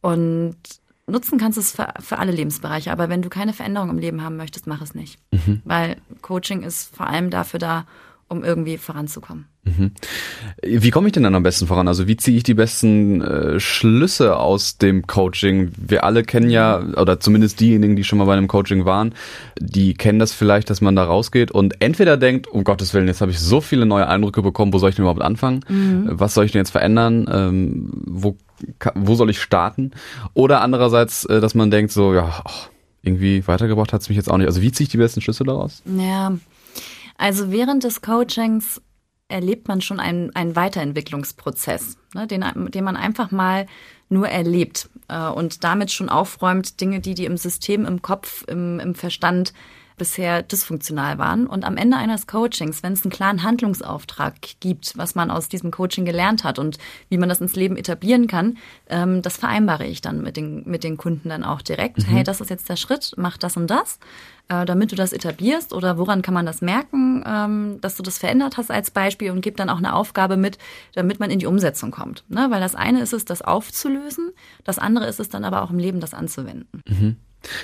Und 0.00 0.56
nutzen 1.06 1.38
kannst 1.38 1.56
du 1.56 1.60
es 1.60 1.72
für, 1.72 1.92
für 2.00 2.18
alle 2.18 2.32
Lebensbereiche, 2.32 2.92
aber 2.92 3.08
wenn 3.08 3.22
du 3.22 3.28
keine 3.28 3.52
Veränderung 3.52 3.90
im 3.90 3.98
Leben 3.98 4.22
haben 4.22 4.36
möchtest, 4.36 4.66
mach 4.66 4.80
es 4.80 4.94
nicht. 4.94 5.18
Mhm. 5.32 5.62
Weil 5.64 5.96
Coaching 6.22 6.62
ist 6.62 6.94
vor 6.94 7.06
allem 7.06 7.30
dafür 7.30 7.58
da, 7.58 7.86
um 8.28 8.44
irgendwie 8.44 8.78
voranzukommen. 8.78 9.46
Mhm. 9.62 9.92
Wie 10.62 10.90
komme 10.90 11.08
ich 11.08 11.12
denn 11.12 11.22
dann 11.22 11.34
am 11.34 11.42
besten 11.42 11.66
voran? 11.66 11.86
Also 11.86 12.06
wie 12.06 12.16
ziehe 12.16 12.36
ich 12.36 12.42
die 12.42 12.54
besten 12.54 13.20
äh, 13.20 13.60
Schlüsse 13.60 14.36
aus 14.36 14.78
dem 14.78 15.06
Coaching? 15.06 15.72
Wir 15.76 16.04
alle 16.04 16.22
kennen 16.22 16.48
ja, 16.48 16.82
oder 16.96 17.20
zumindest 17.20 17.60
diejenigen, 17.60 17.94
die 17.94 18.04
schon 18.04 18.18
mal 18.18 18.24
bei 18.24 18.32
einem 18.32 18.48
Coaching 18.48 18.86
waren, 18.86 19.14
die 19.58 19.94
kennen 19.94 20.18
das 20.18 20.32
vielleicht, 20.32 20.70
dass 20.70 20.80
man 20.80 20.96
da 20.96 21.04
rausgeht 21.04 21.50
und 21.50 21.80
entweder 21.82 22.16
denkt, 22.16 22.48
um 22.48 22.64
Gottes 22.64 22.94
Willen, 22.94 23.06
jetzt 23.06 23.20
habe 23.20 23.32
ich 23.32 23.38
so 23.38 23.60
viele 23.60 23.84
neue 23.84 24.06
Eindrücke 24.08 24.40
bekommen, 24.40 24.72
wo 24.72 24.78
soll 24.78 24.90
ich 24.90 24.96
denn 24.96 25.04
überhaupt 25.04 25.22
anfangen? 25.22 25.60
Mhm. 25.68 26.08
Was 26.10 26.32
soll 26.32 26.46
ich 26.46 26.52
denn 26.52 26.60
jetzt 26.60 26.70
verändern? 26.70 27.28
Ähm, 27.30 27.90
wo, 28.06 28.36
wo 28.94 29.14
soll 29.14 29.28
ich 29.28 29.42
starten? 29.42 29.90
Oder 30.32 30.62
andererseits, 30.62 31.26
äh, 31.26 31.40
dass 31.40 31.54
man 31.54 31.70
denkt 31.70 31.92
so, 31.92 32.14
ja, 32.14 32.42
oh, 32.46 32.70
irgendwie 33.02 33.46
weitergebracht 33.46 33.92
hat 33.92 34.00
es 34.00 34.08
mich 34.08 34.16
jetzt 34.16 34.30
auch 34.30 34.38
nicht. 34.38 34.46
Also 34.46 34.62
wie 34.62 34.72
ziehe 34.72 34.84
ich 34.84 34.90
die 34.90 34.96
besten 34.96 35.20
Schlüsse 35.20 35.44
daraus? 35.44 35.82
Ja, 35.84 36.32
also 37.18 37.50
während 37.50 37.84
des 37.84 38.00
Coachings 38.00 38.80
erlebt 39.30 39.68
man 39.68 39.80
schon 39.80 40.00
einen, 40.00 40.34
einen 40.34 40.56
Weiterentwicklungsprozess, 40.56 41.96
ne, 42.14 42.26
den, 42.26 42.44
den 42.70 42.84
man 42.84 42.96
einfach 42.96 43.30
mal 43.30 43.66
nur 44.08 44.28
erlebt 44.28 44.88
äh, 45.08 45.28
und 45.28 45.64
damit 45.64 45.92
schon 45.92 46.08
aufräumt, 46.08 46.80
Dinge, 46.80 47.00
die 47.00 47.14
die 47.14 47.24
im 47.24 47.36
System, 47.36 47.86
im 47.86 48.02
Kopf, 48.02 48.44
im, 48.48 48.80
im 48.80 48.94
Verstand 48.94 49.52
bisher 50.00 50.42
dysfunktional 50.42 51.18
waren. 51.18 51.46
Und 51.46 51.66
am 51.66 51.76
Ende 51.76 51.98
eines 51.98 52.26
Coachings, 52.26 52.82
wenn 52.82 52.94
es 52.94 53.04
einen 53.04 53.12
klaren 53.12 53.42
Handlungsauftrag 53.42 54.34
gibt, 54.58 54.96
was 54.96 55.14
man 55.14 55.30
aus 55.30 55.50
diesem 55.50 55.70
Coaching 55.70 56.06
gelernt 56.06 56.42
hat 56.42 56.58
und 56.58 56.78
wie 57.10 57.18
man 57.18 57.28
das 57.28 57.42
ins 57.42 57.54
Leben 57.54 57.76
etablieren 57.76 58.26
kann, 58.26 58.56
ähm, 58.88 59.20
das 59.20 59.36
vereinbare 59.36 59.84
ich 59.84 60.00
dann 60.00 60.22
mit 60.22 60.38
den, 60.38 60.62
mit 60.64 60.84
den 60.84 60.96
Kunden 60.96 61.28
dann 61.28 61.44
auch 61.44 61.60
direkt. 61.60 61.98
Mhm. 61.98 62.12
Hey, 62.12 62.24
das 62.24 62.40
ist 62.40 62.48
jetzt 62.48 62.70
der 62.70 62.76
Schritt, 62.76 63.12
mach 63.18 63.36
das 63.36 63.58
und 63.58 63.66
das, 63.66 63.98
äh, 64.48 64.64
damit 64.64 64.90
du 64.90 64.96
das 64.96 65.12
etablierst 65.12 65.74
oder 65.74 65.98
woran 65.98 66.22
kann 66.22 66.32
man 66.32 66.46
das 66.46 66.62
merken, 66.62 67.22
ähm, 67.26 67.78
dass 67.82 67.94
du 67.96 68.02
das 68.02 68.16
verändert 68.16 68.56
hast 68.56 68.70
als 68.70 68.90
Beispiel 68.90 69.30
und 69.30 69.42
gib 69.42 69.58
dann 69.58 69.68
auch 69.68 69.76
eine 69.76 69.94
Aufgabe 69.94 70.38
mit, 70.38 70.56
damit 70.94 71.20
man 71.20 71.30
in 71.30 71.40
die 71.40 71.46
Umsetzung 71.46 71.90
kommt. 71.90 72.24
Ne? 72.28 72.46
Weil 72.48 72.60
das 72.60 72.74
eine 72.74 73.02
ist 73.02 73.12
es, 73.12 73.26
das 73.26 73.42
aufzulösen, 73.42 74.30
das 74.64 74.78
andere 74.78 75.06
ist 75.08 75.20
es 75.20 75.28
dann 75.28 75.44
aber 75.44 75.60
auch 75.60 75.70
im 75.70 75.78
Leben, 75.78 76.00
das 76.00 76.14
anzuwenden. 76.14 76.82
Mhm. 76.88 77.16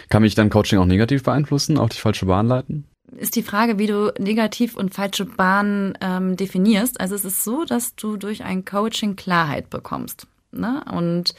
Kann 0.09 0.23
mich 0.23 0.35
dann 0.35 0.51
Coaching 0.51 0.79
auch 0.79 0.87
negativ 0.87 1.23
beeinflussen, 1.23 1.79
auch 1.79 1.89
die 1.89 1.99
falsche 1.99 2.27
Bahn 2.27 2.47
leiten? 2.47 2.85
Ist 3.17 3.37
die 3.37 3.43
Frage, 3.43 3.79
wie 3.79 3.87
du 3.87 4.13
negativ 4.19 4.77
und 4.77 4.95
falsche 4.95 5.25
Bahnen 5.25 5.97
ähm, 6.01 6.37
definierst. 6.37 7.01
Also 7.01 7.15
es 7.15 7.25
ist 7.25 7.45
so, 7.45 7.65
dass 7.65 7.95
du 7.95 8.17
durch 8.17 8.43
ein 8.45 8.65
Coaching 8.65 9.17
Klarheit 9.17 9.71
bekommst. 9.71 10.27
Ne? 10.51 10.85
Und 10.93 11.35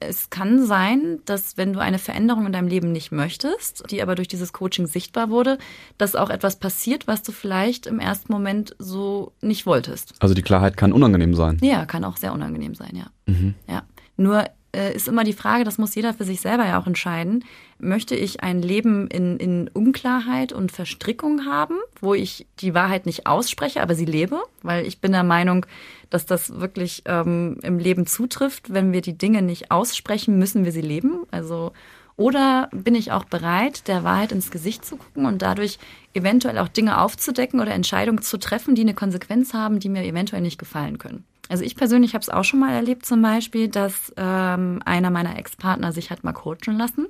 es 0.00 0.30
kann 0.30 0.64
sein, 0.66 1.20
dass 1.24 1.56
wenn 1.56 1.72
du 1.72 1.80
eine 1.80 1.98
Veränderung 1.98 2.46
in 2.46 2.52
deinem 2.52 2.68
Leben 2.68 2.92
nicht 2.92 3.12
möchtest, 3.12 3.84
die 3.90 4.02
aber 4.02 4.14
durch 4.14 4.28
dieses 4.28 4.52
Coaching 4.52 4.86
sichtbar 4.86 5.30
wurde, 5.30 5.58
dass 5.98 6.16
auch 6.16 6.30
etwas 6.30 6.56
passiert, 6.56 7.06
was 7.06 7.22
du 7.22 7.32
vielleicht 7.32 7.86
im 7.86 8.00
ersten 8.00 8.32
Moment 8.32 8.74
so 8.78 9.32
nicht 9.40 9.66
wolltest. 9.66 10.14
Also 10.18 10.34
die 10.34 10.42
Klarheit 10.42 10.76
kann 10.76 10.92
unangenehm 10.92 11.34
sein. 11.34 11.58
Ja, 11.62 11.86
kann 11.86 12.04
auch 12.04 12.16
sehr 12.16 12.32
unangenehm 12.32 12.74
sein, 12.74 12.96
ja. 12.96 13.06
Mhm. 13.26 13.54
Ja. 13.68 13.82
Nur 14.16 14.44
äh, 14.74 14.94
ist 14.94 15.08
immer 15.08 15.24
die 15.24 15.32
Frage, 15.32 15.64
das 15.64 15.78
muss 15.78 15.94
jeder 15.94 16.14
für 16.14 16.24
sich 16.24 16.40
selber 16.40 16.66
ja 16.66 16.80
auch 16.80 16.86
entscheiden. 16.86 17.44
Möchte 17.78 18.14
ich 18.14 18.42
ein 18.42 18.62
Leben 18.62 19.06
in, 19.08 19.36
in 19.36 19.68
Unklarheit 19.68 20.52
und 20.52 20.72
Verstrickung 20.72 21.46
haben, 21.46 21.76
wo 22.00 22.14
ich 22.14 22.46
die 22.60 22.74
Wahrheit 22.74 23.06
nicht 23.06 23.26
ausspreche, 23.26 23.82
aber 23.82 23.94
sie 23.94 24.04
lebe? 24.04 24.40
Weil 24.62 24.86
ich 24.86 25.00
bin 25.00 25.12
der 25.12 25.24
Meinung, 25.24 25.66
dass 26.10 26.26
das 26.26 26.60
wirklich 26.60 27.02
ähm, 27.06 27.58
im 27.62 27.78
Leben 27.78 28.06
zutrifft. 28.06 28.72
Wenn 28.72 28.92
wir 28.92 29.00
die 29.00 29.18
Dinge 29.18 29.42
nicht 29.42 29.70
aussprechen, 29.70 30.38
müssen 30.38 30.64
wir 30.64 30.72
sie 30.72 30.80
leben. 30.80 31.24
Also 31.30 31.72
oder 32.16 32.68
bin 32.72 32.94
ich 32.94 33.10
auch 33.10 33.24
bereit, 33.24 33.88
der 33.88 34.04
Wahrheit 34.04 34.32
ins 34.32 34.50
Gesicht 34.50 34.84
zu 34.84 34.96
gucken 34.96 35.26
und 35.26 35.42
dadurch 35.42 35.78
eventuell 36.14 36.58
auch 36.58 36.68
Dinge 36.68 37.00
aufzudecken 37.00 37.60
oder 37.60 37.72
Entscheidungen 37.72 38.22
zu 38.22 38.38
treffen, 38.38 38.74
die 38.74 38.82
eine 38.82 38.94
Konsequenz 38.94 39.54
haben, 39.54 39.80
die 39.80 39.88
mir 39.88 40.04
eventuell 40.04 40.42
nicht 40.42 40.58
gefallen 40.58 40.98
können? 40.98 41.24
Also 41.52 41.64
ich 41.64 41.76
persönlich 41.76 42.14
habe 42.14 42.22
es 42.22 42.30
auch 42.30 42.44
schon 42.44 42.60
mal 42.60 42.72
erlebt, 42.72 43.04
zum 43.04 43.20
Beispiel, 43.20 43.68
dass 43.68 44.10
ähm, 44.16 44.80
einer 44.86 45.10
meiner 45.10 45.38
Ex-Partner 45.38 45.92
sich 45.92 46.10
hat 46.10 46.24
mal 46.24 46.32
coachen 46.32 46.78
lassen 46.78 47.08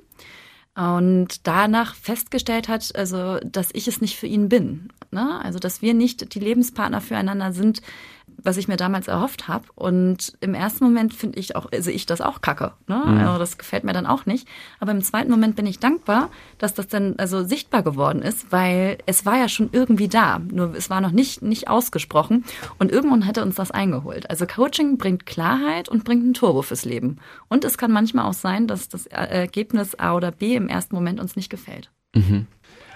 und 0.75 1.47
danach 1.47 1.95
festgestellt 1.95 2.67
hat, 2.67 2.93
also 2.93 3.39
dass 3.39 3.69
ich 3.71 3.87
es 3.87 4.01
nicht 4.01 4.17
für 4.17 4.27
ihn 4.27 4.49
bin. 4.49 4.89
Ne? 5.11 5.39
Also 5.41 5.59
dass 5.59 5.81
wir 5.81 5.93
nicht 5.93 6.35
die 6.35 6.41
Lebenspartner 6.41 6.99
füreinander 6.99 7.53
sind, 7.53 7.81
was 8.43 8.57
ich 8.57 8.67
mir 8.67 8.77
damals 8.77 9.07
erhofft 9.07 9.47
habe. 9.47 9.65
Und 9.75 10.33
im 10.41 10.53
ersten 10.53 10.83
Moment 10.83 11.13
finde 11.13 11.39
ich 11.39 11.55
auch, 11.55 11.67
sehe 11.77 11.93
ich 11.93 12.05
das 12.05 12.21
auch 12.21 12.41
kacke. 12.41 12.73
Ne? 12.87 13.01
Mhm. 13.05 13.17
Also 13.19 13.39
das 13.39 13.57
gefällt 13.57 13.83
mir 13.83 13.93
dann 13.93 14.05
auch 14.05 14.25
nicht. 14.25 14.47
Aber 14.79 14.91
im 14.91 15.01
zweiten 15.01 15.31
Moment 15.31 15.55
bin 15.55 15.65
ich 15.65 15.79
dankbar, 15.79 16.29
dass 16.57 16.73
das 16.73 16.87
dann 16.87 17.15
also 17.17 17.43
sichtbar 17.43 17.83
geworden 17.83 18.21
ist, 18.21 18.51
weil 18.51 18.97
es 19.05 19.25
war 19.25 19.37
ja 19.37 19.47
schon 19.47 19.69
irgendwie 19.71 20.07
da. 20.07 20.39
Nur 20.39 20.75
es 20.75 20.89
war 20.89 21.01
noch 21.01 21.11
nicht, 21.11 21.41
nicht 21.41 21.69
ausgesprochen. 21.69 22.43
Und 22.79 22.91
irgendwann 22.91 23.21
hätte 23.21 23.43
uns 23.43 23.55
das 23.55 23.71
eingeholt. 23.71 24.29
Also 24.29 24.45
Coaching 24.45 24.97
bringt 24.97 25.25
Klarheit 25.25 25.89
und 25.89 26.03
bringt 26.03 26.23
einen 26.23 26.33
Turbo 26.33 26.61
fürs 26.61 26.85
Leben. 26.85 27.17
Und 27.47 27.63
es 27.63 27.77
kann 27.77 27.91
manchmal 27.91 28.25
auch 28.25 28.33
sein, 28.33 28.67
dass 28.67 28.89
das 28.89 29.05
Ergebnis 29.05 29.95
A 29.95 30.15
oder 30.15 30.31
B 30.31 30.55
im 30.55 30.67
ersten 30.67 30.95
Moment 30.95 31.19
uns 31.19 31.35
nicht 31.35 31.49
gefällt. 31.49 31.91
Mhm. 32.13 32.47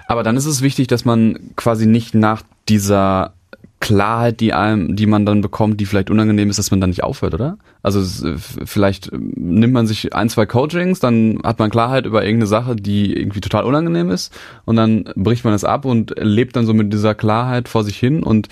Aber 0.07 0.23
dann 0.23 0.37
ist 0.37 0.45
es 0.45 0.61
wichtig, 0.61 0.87
dass 0.87 1.05
man 1.05 1.51
quasi 1.55 1.85
nicht 1.85 2.15
nach 2.15 2.41
dieser 2.69 3.33
Klarheit, 3.79 4.39
die 4.39 4.53
einem, 4.53 4.95
die 4.95 5.05
man 5.05 5.25
dann 5.25 5.41
bekommt, 5.41 5.79
die 5.79 5.85
vielleicht 5.85 6.09
unangenehm 6.09 6.49
ist, 6.49 6.57
dass 6.57 6.71
man 6.71 6.81
dann 6.81 6.89
nicht 6.89 7.03
aufhört, 7.03 7.35
oder? 7.35 7.57
Also 7.83 8.01
vielleicht 8.37 9.13
ähm, 9.13 9.33
nimmt 9.35 9.73
man 9.73 9.85
sich 9.85 10.15
ein, 10.15 10.29
zwei 10.29 10.47
Coachings, 10.47 10.99
dann 10.99 11.39
hat 11.43 11.59
man 11.59 11.69
Klarheit 11.69 12.07
über 12.07 12.23
irgendeine 12.23 12.47
Sache, 12.47 12.75
die 12.75 13.15
irgendwie 13.15 13.39
total 13.39 13.65
unangenehm 13.65 14.09
ist, 14.09 14.33
und 14.65 14.77
dann 14.77 15.05
bricht 15.15 15.45
man 15.45 15.53
es 15.53 15.63
ab 15.63 15.85
und 15.85 16.13
lebt 16.17 16.55
dann 16.55 16.65
so 16.65 16.73
mit 16.73 16.91
dieser 16.91 17.13
Klarheit 17.13 17.69
vor 17.69 17.83
sich 17.83 17.97
hin 17.97 18.23
und 18.23 18.47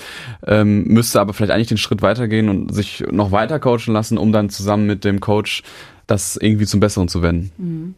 ähm, 0.46 0.84
müsste 0.86 1.20
aber 1.20 1.34
vielleicht 1.34 1.52
eigentlich 1.52 1.70
den 1.70 1.78
Schritt 1.78 2.04
weitergehen 2.04 2.48
und 2.48 2.74
sich 2.74 3.04
noch 3.12 3.32
weiter 3.32 3.60
coachen 3.60 3.94
lassen, 3.94 4.20
um 4.20 4.32
dann 4.32 4.50
zusammen 4.50 4.86
mit 4.86 5.04
dem 5.04 5.20
Coach 5.22 5.64
das 6.08 6.38
irgendwie 6.38 6.66
zum 6.66 6.80
Besseren 6.80 7.08
zu 7.08 7.22
wenden. 7.22 7.52
Mhm. 7.58 7.96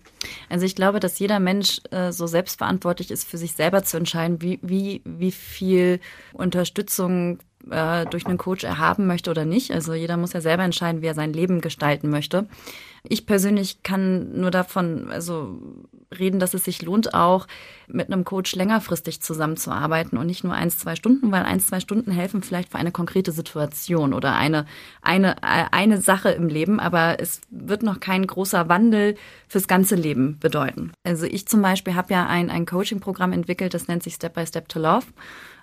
Also 0.49 0.65
ich 0.65 0.75
glaube, 0.75 0.99
dass 0.99 1.19
jeder 1.19 1.39
Mensch 1.39 1.81
äh, 1.91 2.11
so 2.11 2.27
selbstverantwortlich 2.27 3.11
ist, 3.11 3.27
für 3.27 3.37
sich 3.37 3.53
selber 3.53 3.83
zu 3.83 3.97
entscheiden, 3.97 4.41
wie, 4.41 4.59
wie, 4.61 5.01
wie 5.05 5.31
viel 5.31 5.99
Unterstützung 6.33 7.39
äh, 7.71 8.05
durch 8.05 8.25
einen 8.25 8.37
Coach 8.37 8.63
er 8.63 8.77
haben 8.77 9.07
möchte 9.07 9.31
oder 9.31 9.45
nicht. 9.45 9.71
Also 9.71 9.93
jeder 9.93 10.17
muss 10.17 10.33
ja 10.33 10.41
selber 10.41 10.63
entscheiden, 10.63 11.01
wie 11.01 11.07
er 11.07 11.13
sein 11.13 11.33
Leben 11.33 11.61
gestalten 11.61 12.09
möchte. 12.09 12.47
Ich 13.03 13.25
persönlich 13.25 13.83
kann 13.83 14.39
nur 14.39 14.51
davon 14.51 15.09
also 15.09 15.59
reden, 16.17 16.39
dass 16.39 16.53
es 16.53 16.65
sich 16.65 16.81
lohnt, 16.81 17.13
auch 17.13 17.47
mit 17.87 18.07
einem 18.07 18.23
Coach 18.23 18.55
längerfristig 18.55 19.21
zusammenzuarbeiten 19.21 20.17
und 20.17 20.27
nicht 20.27 20.43
nur 20.43 20.53
eins, 20.53 20.77
zwei 20.77 20.95
Stunden, 20.95 21.31
weil 21.31 21.43
eins, 21.43 21.67
zwei 21.67 21.79
Stunden 21.79 22.11
helfen 22.11 22.41
vielleicht 22.41 22.71
für 22.71 22.77
eine 22.77 22.91
konkrete 22.91 23.31
Situation 23.31 24.13
oder 24.13 24.35
eine, 24.35 24.65
eine, 25.01 25.43
eine 25.43 26.01
Sache 26.01 26.29
im 26.29 26.47
Leben, 26.47 26.79
aber 26.79 27.19
es 27.19 27.41
wird 27.49 27.83
noch 27.83 27.99
kein 27.99 28.25
großer 28.25 28.69
Wandel 28.69 29.15
fürs 29.47 29.67
ganze 29.67 29.95
Leben 29.95 30.37
bedeuten. 30.39 30.91
Also 31.03 31.25
ich 31.25 31.47
zum 31.47 31.61
Beispiel 31.61 31.95
habe 31.95 32.13
ja 32.13 32.25
ein, 32.25 32.49
ein 32.49 32.65
Coaching-Programm 32.65 33.31
entwickelt, 33.33 33.73
das 33.73 33.87
nennt 33.87 34.03
sich 34.03 34.15
Step 34.15 34.33
by 34.33 34.45
Step 34.45 34.69
to 34.69 34.79
Love. 34.79 35.05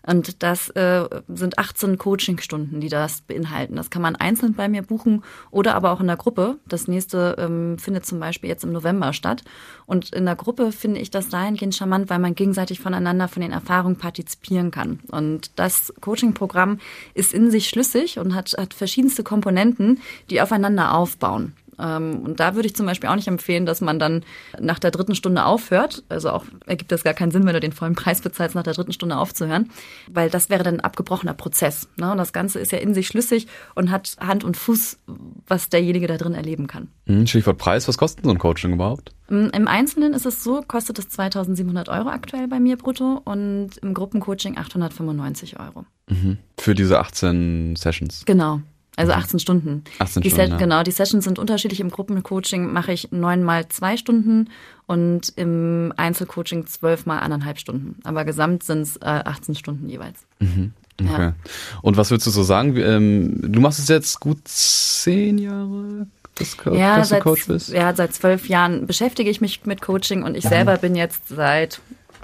Und 0.07 0.43
das 0.43 0.69
äh, 0.71 1.09
sind 1.29 1.59
18 1.59 1.99
Coachingstunden, 1.99 2.81
die 2.81 2.89
das 2.89 3.23
beinhalten. 3.23 3.77
Das 3.77 3.91
kann 3.91 4.03
man 4.03 4.17
einzeln 4.17 4.55
bei 4.55 4.69
mir 4.69 4.83
buchen 4.83 5.25
oder 5.51 5.75
aber 5.75 5.93
auch 5.93 6.01
in 6.01 6.07
der 6.07 6.17
Gruppe. 6.17 6.57
Das 6.69 6.89
nächste 6.89 7.37
ähm, 7.39 7.79
findet 7.79 8.05
zum 8.05 8.21
Beispiel 8.21 8.51
jetzt 8.51 8.65
im 8.65 8.73
November 8.73 9.13
statt. 9.13 9.43
Und 9.87 10.13
in 10.13 10.27
der 10.27 10.37
Gruppe 10.37 10.73
finde 10.73 11.01
ich 11.01 11.11
das 11.11 11.29
dahingehend 11.29 11.75
charmant, 11.75 12.11
weil 12.11 12.19
man 12.19 12.35
gegenseitig 12.35 12.81
voneinander 12.81 13.29
von 13.29 13.43
den 13.43 13.53
Erfahrungen 13.53 13.97
partizipieren 13.97 14.71
kann. 14.71 15.01
Und 15.11 15.53
das 15.57 15.93
Coaching-Programm 16.01 16.79
ist 17.15 17.33
in 17.33 17.51
sich 17.51 17.69
schlüssig 17.69 18.19
und 18.19 18.35
hat, 18.35 18.53
hat 18.59 18.75
verschiedenste 18.75 19.23
Komponenten, 19.23 20.01
die 20.31 20.41
aufeinander 20.41 20.95
aufbauen. 20.95 21.55
Ähm, 21.79 22.23
und 22.25 22.41
da 22.41 22.55
würde 22.55 22.67
ich 22.67 22.77
zum 22.77 22.87
Beispiel 22.87 23.09
auch 23.09 23.17
nicht 23.17 23.29
empfehlen, 23.29 23.67
dass 23.67 23.81
man 23.81 23.99
dann 23.99 24.25
nach 24.61 24.79
der 24.79 24.91
dritten 24.91 25.15
Stunde 25.15 25.45
aufhört. 25.45 26.05
Also 26.09 26.31
auch 26.31 26.45
ergibt 26.67 26.93
das 26.93 27.05
gar 27.05 27.15
keinen 27.15 27.31
Sinn, 27.31 27.47
wenn 27.47 27.55
du 27.55 27.61
den 27.61 27.73
vollen 27.73 27.95
Preis 27.95 28.21
bezahlst, 28.21 28.55
nach 28.55 28.63
der 28.63 28.75
dritten 28.75 28.93
Stunde 28.93 29.17
aufzuhören, 29.17 29.71
weil 30.11 30.31
das 30.31 30.51
wäre 30.51 30.63
dann 30.63 30.75
ein 30.75 30.81
abgebrochener 30.81 31.35
Prozess. 31.35 31.89
Ne? 31.97 32.11
Und 32.13 32.19
das 32.19 32.33
Ganze 32.33 32.59
ist 32.59 32.73
ja 32.73 32.79
in 32.79 32.95
sich 32.95 33.07
schlüssig 33.07 33.47
und 33.75 33.91
hat 33.91 34.17
Hand 34.21 34.45
und 34.45 34.57
Fuß, 34.57 34.99
was 35.47 35.69
derjenige 35.69 36.07
da 36.07 36.17
drin 36.17 36.35
erleben 36.35 36.67
kann. 36.67 36.89
Hm, 37.07 37.27
Stichwort 37.27 37.59
Preis, 37.59 37.89
was 37.89 37.99
kostet 37.99 38.25
so 38.25 38.31
ein 38.31 38.39
Coaching 38.39 38.73
überhaupt? 38.73 39.15
Mm, 39.29 39.47
Im 39.53 39.69
Einzelnen 39.69 40.13
ist 40.15 40.27
es 40.27 40.45
so, 40.45 40.63
kostet 40.67 40.99
es 40.99 41.09
2700 41.11 41.89
Euro 41.89 42.09
aktuell 42.09 42.49
bei 42.49 42.61
mir 42.61 42.77
brutto 42.77 43.21
und 43.25 43.71
im 43.83 43.95
Gruppencoaching 43.95 44.57
895 44.57 45.59
Euro. 45.61 45.85
Mhm. 46.09 46.39
Für 46.59 46.75
diese 46.75 46.99
18 46.99 47.77
Sessions. 47.77 48.25
Genau. 48.27 48.61
Also 48.97 49.13
18 49.13 49.41
Stunden. 49.41 49.83
18 49.99 50.23
die 50.23 50.31
Stunden, 50.31 50.47
Se- 50.47 50.53
ja. 50.53 50.57
Genau, 50.59 50.83
die 50.85 50.91
Sessions 50.93 51.25
sind 51.25 51.39
unterschiedlich. 51.39 51.81
Im 51.81 51.91
Gruppencoaching 51.91 52.73
mache 52.73 52.93
ich 52.93 53.09
neun 53.11 53.43
mal 53.43 53.67
zwei 53.69 53.97
Stunden 53.97 54.49
und 54.87 55.33
im 55.37 55.93
Einzelcoaching 55.97 56.67
zwölf 56.67 57.05
mal 57.07 57.19
anderthalb 57.19 57.59
Stunden. 57.59 57.97
Aber 58.05 58.25
gesamt 58.25 58.63
sind 58.63 58.83
es 58.83 58.97
äh, 58.99 59.05
18 59.07 59.55
Stunden 59.57 59.89
jeweils. 59.89 60.21
Okay. 60.41 60.71
Ja. 61.01 61.35
Und 61.83 61.97
was 61.97 62.11
würdest 62.13 62.27
du 62.29 62.31
so 62.31 62.43
sagen? 62.45 62.77
Ähm, 62.77 63.53
du 63.53 63.61
machst 63.61 63.81
es 63.81 63.89
jetzt 63.89 64.21
gut 64.21 64.39
zehn 64.45 65.39
Jahre, 65.39 66.07
dass, 66.37 66.57
Ja, 66.73 66.99
dass 66.99 67.09
du 67.09 67.15
seit, 67.15 67.23
Coach 67.25 67.47
bist? 67.49 67.71
ja, 67.71 67.93
seit 67.97 68.15
zwölf 68.15 68.49
Jahren 68.49 68.87
beschäftige 68.87 69.29
ich 69.29 69.41
mich 69.41 69.67
mit 69.67 69.81
Coaching 69.83 70.23
und 70.23 70.37
ich 70.37 70.45
selber 70.45 70.77
bin 70.77 70.95
jetzt 70.95 71.29
seit 71.29 71.81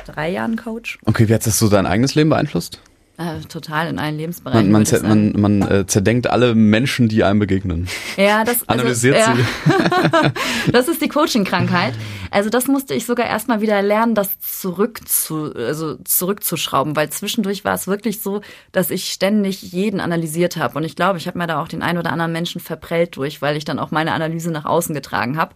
drei 0.07 0.31
Jahren 0.31 0.57
Coach. 0.57 0.99
Okay, 1.05 1.29
wie 1.29 1.35
hat 1.35 1.45
das 1.47 1.59
so 1.59 1.69
dein 1.69 1.87
eigenes 1.87 2.15
Leben 2.15 2.31
beeinflusst? 2.31 2.81
Äh, 3.21 3.41
total 3.41 3.89
in 3.89 3.99
allen 3.99 4.17
Lebensbereichen. 4.17 4.73
Man, 4.73 4.87
man, 5.03 5.33
man, 5.35 5.61
man 5.61 5.71
äh, 5.71 5.87
zerdenkt 5.87 6.31
alle 6.31 6.55
Menschen, 6.55 7.07
die 7.07 7.23
einem 7.23 7.39
begegnen. 7.39 7.87
Ja, 8.17 8.45
das 8.45 8.67
also, 8.67 8.81
Analysiert 8.81 9.17
ja, 9.17 9.37
sie. 9.37 10.73
Das 10.73 10.89
ist 10.89 11.03
die 11.03 11.09
Coaching-Krankheit. 11.09 11.93
Also 12.31 12.49
das 12.49 12.67
musste 12.67 12.95
ich 12.95 13.05
sogar 13.05 13.27
erstmal 13.27 13.61
wieder 13.61 13.83
lernen, 13.83 14.15
das 14.15 14.41
zurück 14.41 15.07
zu, 15.07 15.53
also 15.55 15.97
zurückzuschrauben, 15.97 16.97
weil 16.97 17.11
zwischendurch 17.11 17.63
war 17.63 17.75
es 17.75 17.87
wirklich 17.87 18.23
so, 18.23 18.41
dass 18.73 18.91
ich 18.91 19.13
ständig 19.13 19.61
jeden 19.61 20.01
analysiert 20.01 20.57
habe. 20.57 20.79
Und 20.79 20.85
ich 20.85 20.97
glaube, 20.97 21.19
ich 21.19 21.27
habe 21.27 21.37
mir 21.37 21.47
da 21.47 21.61
auch 21.61 21.69
den 21.69 21.83
einen 21.83 21.99
oder 21.99 22.13
anderen 22.13 22.33
Menschen 22.33 22.61
verprellt 22.61 23.17
durch, 23.17 23.43
weil 23.43 23.57
ich 23.59 23.67
dann 23.67 23.79
auch 23.79 23.91
meine 23.91 24.13
Analyse 24.13 24.51
nach 24.51 24.65
außen 24.65 24.95
getragen 24.95 25.37
habe. 25.37 25.55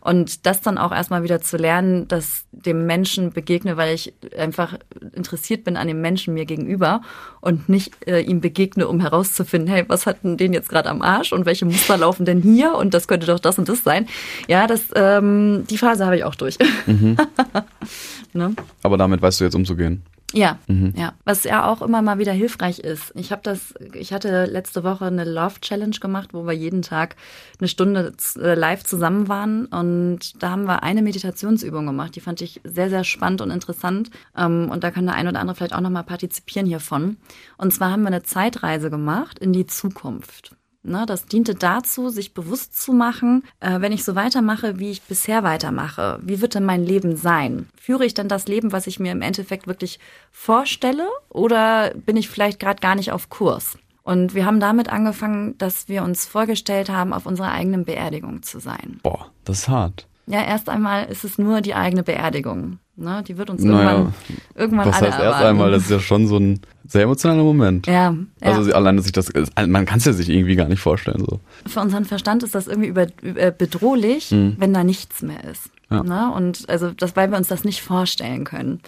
Und 0.00 0.46
das 0.46 0.60
dann 0.60 0.78
auch 0.78 0.92
erstmal 0.92 1.24
wieder 1.24 1.40
zu 1.40 1.56
lernen, 1.56 2.06
dass 2.06 2.44
dem 2.52 2.86
Menschen 2.86 3.32
begegne, 3.32 3.76
weil 3.76 3.94
ich 3.94 4.14
einfach 4.38 4.78
interessiert 5.12 5.64
bin 5.64 5.76
an 5.76 5.88
dem 5.88 6.00
Menschen 6.00 6.34
mir 6.34 6.44
gegenüber 6.44 6.99
und 7.40 7.68
nicht 7.68 8.06
äh, 8.06 8.20
ihm 8.20 8.40
begegne, 8.40 8.86
um 8.86 9.00
herauszufinden, 9.00 9.72
hey, 9.72 9.84
was 9.88 10.06
hat 10.06 10.22
denn 10.22 10.36
den 10.36 10.52
jetzt 10.52 10.68
gerade 10.68 10.88
am 10.88 11.02
Arsch 11.02 11.32
und 11.32 11.46
welche 11.46 11.64
Muster 11.64 11.96
laufen 11.96 12.24
denn 12.24 12.42
hier 12.42 12.74
und 12.74 12.94
das 12.94 13.08
könnte 13.08 13.26
doch 13.26 13.40
das 13.40 13.58
und 13.58 13.68
das 13.68 13.82
sein. 13.82 14.06
Ja, 14.48 14.66
das 14.66 14.82
ähm, 14.94 15.64
die 15.68 15.78
Phase 15.78 16.04
habe 16.04 16.16
ich 16.16 16.24
auch 16.24 16.34
durch. 16.34 16.58
ne? 18.32 18.54
Aber 18.82 18.96
damit 18.96 19.22
weißt 19.22 19.40
du 19.40 19.44
jetzt 19.44 19.54
umzugehen. 19.54 20.02
Ja, 20.32 20.58
ja. 20.94 21.12
Was 21.24 21.44
ja 21.44 21.68
auch 21.68 21.82
immer 21.82 22.02
mal 22.02 22.18
wieder 22.18 22.32
hilfreich 22.32 22.78
ist. 22.78 23.12
Ich 23.16 23.32
habe 23.32 23.42
das, 23.42 23.74
ich 23.94 24.12
hatte 24.12 24.44
letzte 24.44 24.84
Woche 24.84 25.06
eine 25.06 25.24
Love 25.24 25.60
Challenge 25.60 25.96
gemacht, 26.00 26.32
wo 26.32 26.46
wir 26.46 26.52
jeden 26.52 26.82
Tag 26.82 27.16
eine 27.58 27.66
Stunde 27.68 28.12
äh, 28.36 28.54
live 28.54 28.84
zusammen 28.84 29.28
waren 29.28 29.66
und 29.66 30.40
da 30.42 30.50
haben 30.50 30.64
wir 30.64 30.82
eine 30.82 31.02
Meditationsübung 31.02 31.84
gemacht. 31.86 32.14
Die 32.14 32.20
fand 32.20 32.40
ich 32.42 32.60
sehr, 32.64 32.90
sehr 32.90 33.04
spannend 33.04 33.40
und 33.40 33.50
interessant. 33.50 34.10
Ähm, 34.36 34.70
und 34.70 34.84
da 34.84 34.90
kann 34.90 35.06
der 35.06 35.16
ein 35.16 35.26
oder 35.26 35.40
andere 35.40 35.56
vielleicht 35.56 35.74
auch 35.74 35.80
nochmal 35.80 36.04
partizipieren 36.04 36.66
hiervon. 36.66 37.16
Und 37.56 37.72
zwar 37.72 37.90
haben 37.90 38.02
wir 38.02 38.08
eine 38.08 38.22
Zeitreise 38.22 38.90
gemacht 38.90 39.38
in 39.38 39.52
die 39.52 39.66
Zukunft. 39.66 40.54
Ne, 40.82 41.04
das 41.04 41.26
diente 41.26 41.54
dazu, 41.54 42.08
sich 42.08 42.32
bewusst 42.32 42.80
zu 42.80 42.94
machen, 42.94 43.44
äh, 43.60 43.82
wenn 43.82 43.92
ich 43.92 44.02
so 44.02 44.14
weitermache, 44.14 44.78
wie 44.78 44.90
ich 44.90 45.02
bisher 45.02 45.42
weitermache, 45.42 46.18
wie 46.22 46.40
wird 46.40 46.54
denn 46.54 46.64
mein 46.64 46.82
Leben 46.84 47.16
sein? 47.16 47.68
Führe 47.78 48.06
ich 48.06 48.14
denn 48.14 48.28
das 48.28 48.48
Leben, 48.48 48.72
was 48.72 48.86
ich 48.86 48.98
mir 48.98 49.12
im 49.12 49.20
Endeffekt 49.20 49.66
wirklich 49.66 49.98
vorstelle, 50.32 51.06
oder 51.28 51.90
bin 51.94 52.16
ich 52.16 52.30
vielleicht 52.30 52.58
gerade 52.60 52.80
gar 52.80 52.94
nicht 52.94 53.12
auf 53.12 53.28
Kurs? 53.28 53.76
Und 54.04 54.34
wir 54.34 54.46
haben 54.46 54.58
damit 54.58 54.88
angefangen, 54.88 55.58
dass 55.58 55.88
wir 55.88 56.02
uns 56.02 56.24
vorgestellt 56.24 56.88
haben, 56.88 57.12
auf 57.12 57.26
unserer 57.26 57.52
eigenen 57.52 57.84
Beerdigung 57.84 58.42
zu 58.42 58.58
sein. 58.58 59.00
Boah, 59.02 59.26
das 59.44 59.58
ist 59.58 59.68
hart. 59.68 60.06
Ja, 60.26 60.42
erst 60.42 60.70
einmal 60.70 61.04
ist 61.06 61.24
es 61.24 61.36
nur 61.36 61.60
die 61.60 61.74
eigene 61.74 62.02
Beerdigung. 62.02 62.78
Ne? 62.96 63.22
Die 63.28 63.36
wird 63.36 63.50
uns 63.50 63.62
Naja, 63.62 63.90
irgendwann, 63.90 64.14
irgendwann 64.54 64.86
Das 64.86 64.96
alle 64.96 65.06
heißt 65.08 65.18
erst 65.18 65.24
erwarten. 65.24 65.46
einmal, 65.46 65.70
das 65.72 65.82
ist 65.82 65.90
ja 65.90 66.00
schon 66.00 66.26
so 66.26 66.38
ein 66.38 66.60
sehr 66.90 67.02
emotionaler 67.02 67.44
Moment. 67.44 67.86
ja, 67.86 68.12
ja. 68.12 68.16
Also 68.40 68.72
alleine 68.72 69.00
sich 69.00 69.12
das, 69.12 69.32
man 69.56 69.86
kann 69.86 69.98
es 69.98 70.04
ja 70.04 70.12
sich 70.12 70.28
irgendwie 70.28 70.56
gar 70.56 70.68
nicht 70.68 70.80
vorstellen 70.80 71.24
so. 71.24 71.40
für 71.66 71.80
unseren 71.80 72.04
Verstand 72.04 72.42
ist 72.42 72.54
das 72.54 72.66
irgendwie 72.66 72.88
über, 72.88 73.06
über 73.22 73.52
bedrohlich, 73.52 74.30
wenn 74.30 74.74
da 74.74 74.82
nichts 74.82 75.22
mehr 75.22 75.44
ist. 75.44 75.70
Mhm. 75.88 75.96
Ja. 75.96 76.02
Ne? 76.02 76.34
Und 76.34 76.68
also 76.68 76.90
das, 76.90 77.14
weil 77.14 77.30
wir 77.30 77.38
uns 77.38 77.48
das 77.48 77.64
nicht 77.64 77.82
vorstellen 77.82 78.44
können. 78.44 78.80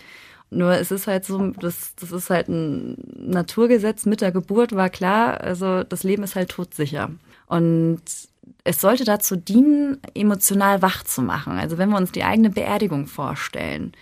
Nur 0.50 0.72
es 0.72 0.90
ist 0.90 1.06
halt 1.06 1.24
so, 1.24 1.52
das, 1.60 1.94
das 1.98 2.12
ist 2.12 2.28
halt 2.28 2.48
ein 2.48 2.96
Naturgesetz 3.16 4.04
mit 4.04 4.20
der 4.20 4.32
Geburt, 4.32 4.74
war 4.74 4.90
klar, 4.90 5.40
also 5.40 5.82
das 5.82 6.02
Leben 6.02 6.24
ist 6.24 6.36
halt 6.36 6.50
todsicher. 6.50 7.10
Und 7.46 8.02
es 8.64 8.80
sollte 8.80 9.04
dazu 9.04 9.36
dienen, 9.36 9.98
emotional 10.14 10.82
wach 10.82 11.04
zu 11.04 11.22
machen. 11.22 11.54
Also 11.54 11.78
wenn 11.78 11.88
wir 11.88 11.96
uns 11.96 12.12
die 12.12 12.24
eigene 12.24 12.50
Beerdigung 12.50 13.06
vorstellen, 13.06 13.92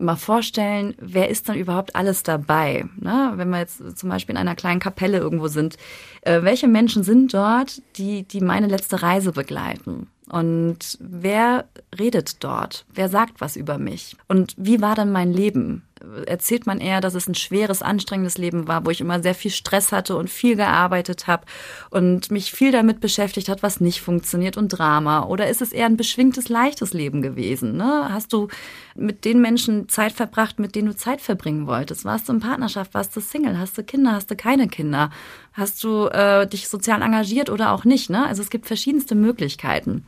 mal 0.00 0.16
vorstellen, 0.16 0.94
wer 1.00 1.28
ist 1.28 1.48
dann 1.48 1.56
überhaupt 1.56 1.96
alles 1.96 2.22
dabei? 2.22 2.84
Ne? 2.96 3.32
Wenn 3.36 3.50
wir 3.50 3.58
jetzt 3.58 3.98
zum 3.98 4.08
Beispiel 4.08 4.34
in 4.34 4.40
einer 4.40 4.56
kleinen 4.56 4.80
Kapelle 4.80 5.18
irgendwo 5.18 5.48
sind, 5.48 5.76
äh, 6.22 6.42
welche 6.42 6.68
Menschen 6.68 7.02
sind 7.02 7.32
dort, 7.34 7.82
die, 7.96 8.22
die 8.22 8.40
meine 8.40 8.66
letzte 8.66 9.02
Reise 9.02 9.32
begleiten? 9.32 10.08
Und 10.28 10.98
wer 11.00 11.66
redet 11.98 12.44
dort? 12.44 12.84
Wer 12.92 13.08
sagt 13.08 13.40
was 13.40 13.56
über 13.56 13.78
mich? 13.78 14.16
Und 14.28 14.54
wie 14.56 14.80
war 14.80 14.94
dann 14.94 15.10
mein 15.10 15.32
Leben? 15.32 15.82
Erzählt 16.26 16.66
man 16.66 16.78
eher, 16.78 17.00
dass 17.00 17.14
es 17.14 17.26
ein 17.26 17.34
schweres, 17.34 17.82
anstrengendes 17.82 18.38
Leben 18.38 18.68
war, 18.68 18.86
wo 18.86 18.90
ich 18.90 19.00
immer 19.00 19.20
sehr 19.20 19.34
viel 19.34 19.50
Stress 19.50 19.90
hatte 19.90 20.16
und 20.16 20.30
viel 20.30 20.54
gearbeitet 20.54 21.26
habe 21.26 21.44
und 21.90 22.30
mich 22.30 22.52
viel 22.52 22.70
damit 22.70 23.00
beschäftigt 23.00 23.48
hat, 23.48 23.64
was 23.64 23.80
nicht 23.80 24.00
funktioniert 24.00 24.56
und 24.56 24.68
Drama? 24.68 25.24
Oder 25.24 25.48
ist 25.48 25.60
es 25.60 25.72
eher 25.72 25.86
ein 25.86 25.96
beschwingtes, 25.96 26.48
leichtes 26.48 26.92
Leben 26.92 27.20
gewesen? 27.20 27.76
Ne? 27.76 28.08
Hast 28.10 28.32
du 28.32 28.46
mit 28.94 29.24
den 29.24 29.40
Menschen 29.40 29.88
Zeit 29.88 30.12
verbracht, 30.12 30.60
mit 30.60 30.76
denen 30.76 30.88
du 30.88 30.96
Zeit 30.96 31.20
verbringen 31.20 31.66
wolltest? 31.66 32.04
Warst 32.04 32.28
du 32.28 32.34
in 32.34 32.40
Partnerschaft? 32.40 32.94
Warst 32.94 33.16
du 33.16 33.20
Single? 33.20 33.58
Hast 33.58 33.76
du 33.76 33.82
Kinder? 33.82 34.12
Hast 34.12 34.30
du 34.30 34.36
keine 34.36 34.68
Kinder? 34.68 35.10
Hast 35.58 35.82
du 35.82 36.06
äh, 36.06 36.46
dich 36.46 36.68
sozial 36.68 37.02
engagiert 37.02 37.50
oder 37.50 37.72
auch 37.72 37.84
nicht? 37.84 38.10
Ne? 38.10 38.24
Also 38.24 38.42
es 38.42 38.48
gibt 38.48 38.66
verschiedenste 38.66 39.16
Möglichkeiten. 39.16 40.04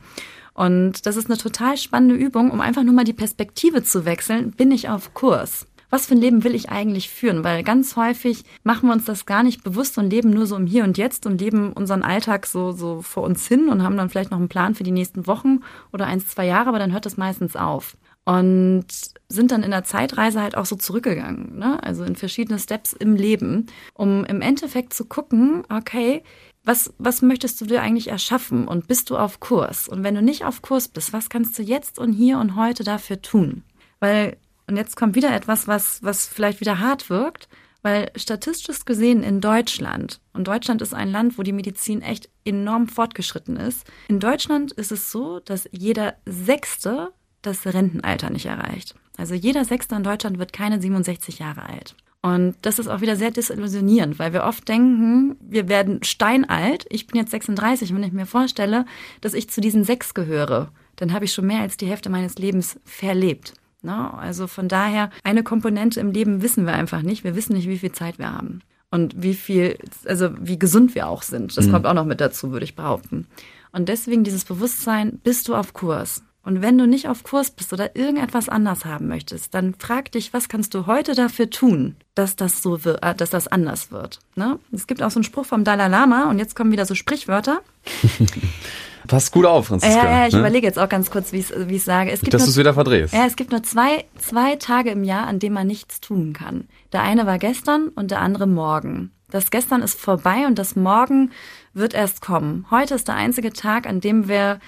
Und 0.53 1.05
das 1.05 1.17
ist 1.17 1.29
eine 1.29 1.37
total 1.37 1.75
spannende 1.75 2.15
Übung, 2.15 2.51
um 2.51 2.61
einfach 2.61 2.83
nur 2.83 2.93
mal 2.93 3.03
die 3.03 3.11
Perspektive 3.11 3.83
zu 3.83 4.05
wechseln. 4.05 4.51
Bin 4.51 4.71
ich 4.71 4.87
auf 4.87 5.13
Kurs? 5.13 5.67
Was 5.89 6.05
für 6.05 6.15
ein 6.15 6.21
Leben 6.21 6.45
will 6.45 6.55
ich 6.55 6.69
eigentlich 6.69 7.09
führen? 7.09 7.43
Weil 7.43 7.63
ganz 7.63 7.97
häufig 7.97 8.45
machen 8.63 8.87
wir 8.87 8.93
uns 8.93 9.03
das 9.03 9.25
gar 9.25 9.43
nicht 9.43 9.61
bewusst 9.61 9.97
und 9.97 10.09
leben 10.09 10.29
nur 10.29 10.45
so 10.45 10.55
im 10.55 10.67
Hier 10.67 10.85
und 10.85 10.97
Jetzt 10.97 11.25
und 11.25 11.41
leben 11.41 11.73
unseren 11.73 12.01
Alltag 12.01 12.47
so, 12.47 12.71
so 12.71 13.01
vor 13.01 13.23
uns 13.23 13.45
hin 13.45 13.67
und 13.67 13.83
haben 13.83 13.97
dann 13.97 14.09
vielleicht 14.09 14.31
noch 14.31 14.37
einen 14.37 14.47
Plan 14.47 14.73
für 14.73 14.83
die 14.83 14.91
nächsten 14.91 15.27
Wochen 15.27 15.59
oder 15.91 16.07
eins, 16.07 16.27
zwei 16.27 16.45
Jahre, 16.45 16.69
aber 16.69 16.79
dann 16.79 16.93
hört 16.93 17.05
das 17.05 17.17
meistens 17.17 17.57
auf. 17.57 17.97
Und 18.23 18.85
sind 19.29 19.51
dann 19.51 19.63
in 19.63 19.71
der 19.71 19.83
Zeitreise 19.83 20.41
halt 20.41 20.55
auch 20.55 20.65
so 20.65 20.75
zurückgegangen, 20.75 21.57
ne? 21.57 21.81
also 21.81 22.03
in 22.03 22.15
verschiedene 22.15 22.59
Steps 22.59 22.93
im 22.93 23.15
Leben, 23.15 23.65
um 23.95 24.25
im 24.25 24.41
Endeffekt 24.41 24.93
zu 24.93 25.05
gucken, 25.05 25.63
okay, 25.69 26.23
was, 26.63 26.93
was 26.99 27.23
möchtest 27.23 27.59
du 27.59 27.65
dir 27.65 27.81
eigentlich 27.81 28.09
erschaffen 28.09 28.67
und 28.67 28.87
bist 28.87 29.09
du 29.09 29.17
auf 29.17 29.39
Kurs? 29.39 29.87
Und 29.87 30.03
wenn 30.03 30.13
du 30.13 30.21
nicht 30.21 30.45
auf 30.45 30.61
Kurs 30.61 30.87
bist, 30.87 31.13
was 31.13 31.29
kannst 31.29 31.57
du 31.57 31.63
jetzt 31.63 31.97
und 31.97 32.13
hier 32.13 32.37
und 32.37 32.55
heute 32.55 32.83
dafür 32.83 33.21
tun? 33.21 33.63
Weil, 33.99 34.37
und 34.67 34.77
jetzt 34.77 34.95
kommt 34.95 35.15
wieder 35.15 35.33
etwas, 35.33 35.67
was, 35.67 36.03
was 36.03 36.27
vielleicht 36.27 36.59
wieder 36.59 36.79
hart 36.79 37.09
wirkt, 37.09 37.49
weil 37.81 38.11
statistisch 38.15 38.85
gesehen 38.85 39.23
in 39.23 39.41
Deutschland, 39.41 40.21
und 40.33 40.47
Deutschland 40.47 40.83
ist 40.83 40.93
ein 40.93 41.11
Land, 41.11 41.39
wo 41.39 41.43
die 41.43 41.51
Medizin 41.51 42.03
echt 42.03 42.29
enorm 42.45 42.87
fortgeschritten 42.87 43.57
ist, 43.57 43.89
in 44.07 44.19
Deutschland 44.19 44.71
ist 44.71 44.91
es 44.91 45.11
so, 45.11 45.39
dass 45.39 45.67
jeder 45.71 46.15
Sechste 46.27 47.11
das 47.41 47.65
Rentenalter 47.65 48.29
nicht 48.29 48.45
erreicht. 48.45 48.95
Also 49.17 49.33
jeder 49.33 49.65
Sechste 49.65 49.95
in 49.95 50.03
Deutschland 50.03 50.39
wird 50.39 50.53
keine 50.53 50.81
67 50.81 51.39
Jahre 51.39 51.63
alt. 51.63 51.95
Und 52.21 52.55
das 52.61 52.77
ist 52.77 52.87
auch 52.87 53.01
wieder 53.01 53.15
sehr 53.15 53.31
desillusionierend, 53.31 54.19
weil 54.19 54.31
wir 54.31 54.43
oft 54.43 54.67
denken, 54.67 55.37
wir 55.41 55.67
werden 55.69 56.03
steinalt. 56.03 56.85
Ich 56.89 57.07
bin 57.07 57.19
jetzt 57.19 57.31
36, 57.31 57.93
wenn 57.93 58.03
ich 58.03 58.11
mir 58.11 58.27
vorstelle, 58.27 58.85
dass 59.21 59.33
ich 59.33 59.49
zu 59.49 59.59
diesen 59.59 59.83
sechs 59.83 60.13
gehöre, 60.13 60.71
dann 60.97 61.13
habe 61.13 61.25
ich 61.25 61.33
schon 61.33 61.47
mehr 61.47 61.61
als 61.61 61.77
die 61.77 61.87
Hälfte 61.87 62.09
meines 62.09 62.35
Lebens 62.35 62.79
verlebt. 62.85 63.55
Ne? 63.81 64.13
Also 64.13 64.45
von 64.45 64.67
daher, 64.67 65.09
eine 65.23 65.41
Komponente 65.41 65.99
im 65.99 66.11
Leben 66.11 66.43
wissen 66.43 66.67
wir 66.67 66.73
einfach 66.73 67.01
nicht. 67.01 67.23
Wir 67.23 67.35
wissen 67.35 67.53
nicht, 67.53 67.67
wie 67.67 67.79
viel 67.79 67.91
Zeit 67.91 68.19
wir 68.19 68.31
haben. 68.31 68.61
Und 68.91 69.23
wie 69.23 69.33
viel, 69.33 69.79
also 70.05 70.29
wie 70.39 70.59
gesund 70.59 70.93
wir 70.93 71.07
auch 71.07 71.23
sind. 71.23 71.57
Das 71.57 71.71
kommt 71.71 71.87
auch 71.87 71.93
noch 71.93 72.05
mit 72.05 72.21
dazu, 72.21 72.51
würde 72.51 72.65
ich 72.65 72.75
behaupten. 72.75 73.25
Und 73.71 73.87
deswegen 73.89 74.23
dieses 74.23 74.45
Bewusstsein, 74.45 75.19
bist 75.23 75.47
du 75.47 75.55
auf 75.55 75.73
Kurs? 75.73 76.23
Und 76.43 76.63
wenn 76.63 76.77
du 76.77 76.87
nicht 76.87 77.07
auf 77.07 77.23
Kurs 77.23 77.51
bist 77.51 77.71
oder 77.71 77.95
irgendetwas 77.95 78.49
anders 78.49 78.83
haben 78.85 79.07
möchtest, 79.07 79.53
dann 79.53 79.75
frag 79.77 80.11
dich, 80.11 80.33
was 80.33 80.49
kannst 80.49 80.73
du 80.73 80.87
heute 80.87 81.13
dafür 81.13 81.51
tun, 81.51 81.95
dass 82.15 82.35
das 82.35 82.63
so 82.63 82.83
wird, 82.83 83.03
äh, 83.03 83.13
dass 83.13 83.29
das 83.29 83.47
anders 83.47 83.91
wird. 83.91 84.19
Ne? 84.35 84.57
Es 84.71 84.87
gibt 84.87 85.03
auch 85.03 85.11
so 85.11 85.19
einen 85.19 85.23
Spruch 85.23 85.45
vom 85.45 85.63
Dalai 85.63 85.87
Lama 85.87 86.29
und 86.29 86.39
jetzt 86.39 86.55
kommen 86.55 86.71
wieder 86.71 86.85
so 86.85 86.95
Sprichwörter. 86.95 87.61
Pass 89.07 89.31
gut 89.31 89.45
auf, 89.45 89.67
Franziska. 89.67 89.95
Ja, 89.95 90.19
ja, 90.19 90.27
ich 90.27 90.33
ne? 90.33 90.39
überlege 90.39 90.65
jetzt 90.65 90.79
auch 90.79 90.89
ganz 90.89 91.11
kurz, 91.11 91.31
wie 91.31 91.39
ich 91.39 91.51
es 91.51 91.85
sage. 91.85 92.11
Es 92.11 92.21
gibt 92.21 92.33
Dass 92.33 92.41
nur- 92.41 92.47
du 92.47 92.51
es 92.51 92.57
wieder 92.57 92.73
verdrehst. 92.73 93.13
Ja, 93.13 93.25
es 93.25 93.35
gibt 93.35 93.51
nur 93.51 93.63
zwei, 93.63 94.05
zwei 94.17 94.55
Tage 94.55 94.91
im 94.91 95.03
Jahr, 95.03 95.27
an 95.27 95.39
denen 95.39 95.55
man 95.55 95.67
nichts 95.67 96.01
tun 96.01 96.33
kann. 96.33 96.67
Der 96.93 97.01
eine 97.01 97.25
war 97.25 97.37
gestern 97.37 97.89
und 97.89 98.11
der 98.11 98.19
andere 98.21 98.47
morgen. 98.47 99.11
Das 99.29 99.49
gestern 99.49 99.81
ist 99.81 99.99
vorbei 99.99 100.45
und 100.45 100.59
das 100.59 100.75
morgen 100.75 101.31
wird 101.73 101.93
erst 101.93 102.21
kommen. 102.21 102.65
Heute 102.69 102.95
ist 102.95 103.07
der 103.07 103.15
einzige 103.15 103.53
Tag, 103.53 103.87
an 103.87 104.01
dem 104.01 104.27
wir, 104.27 104.59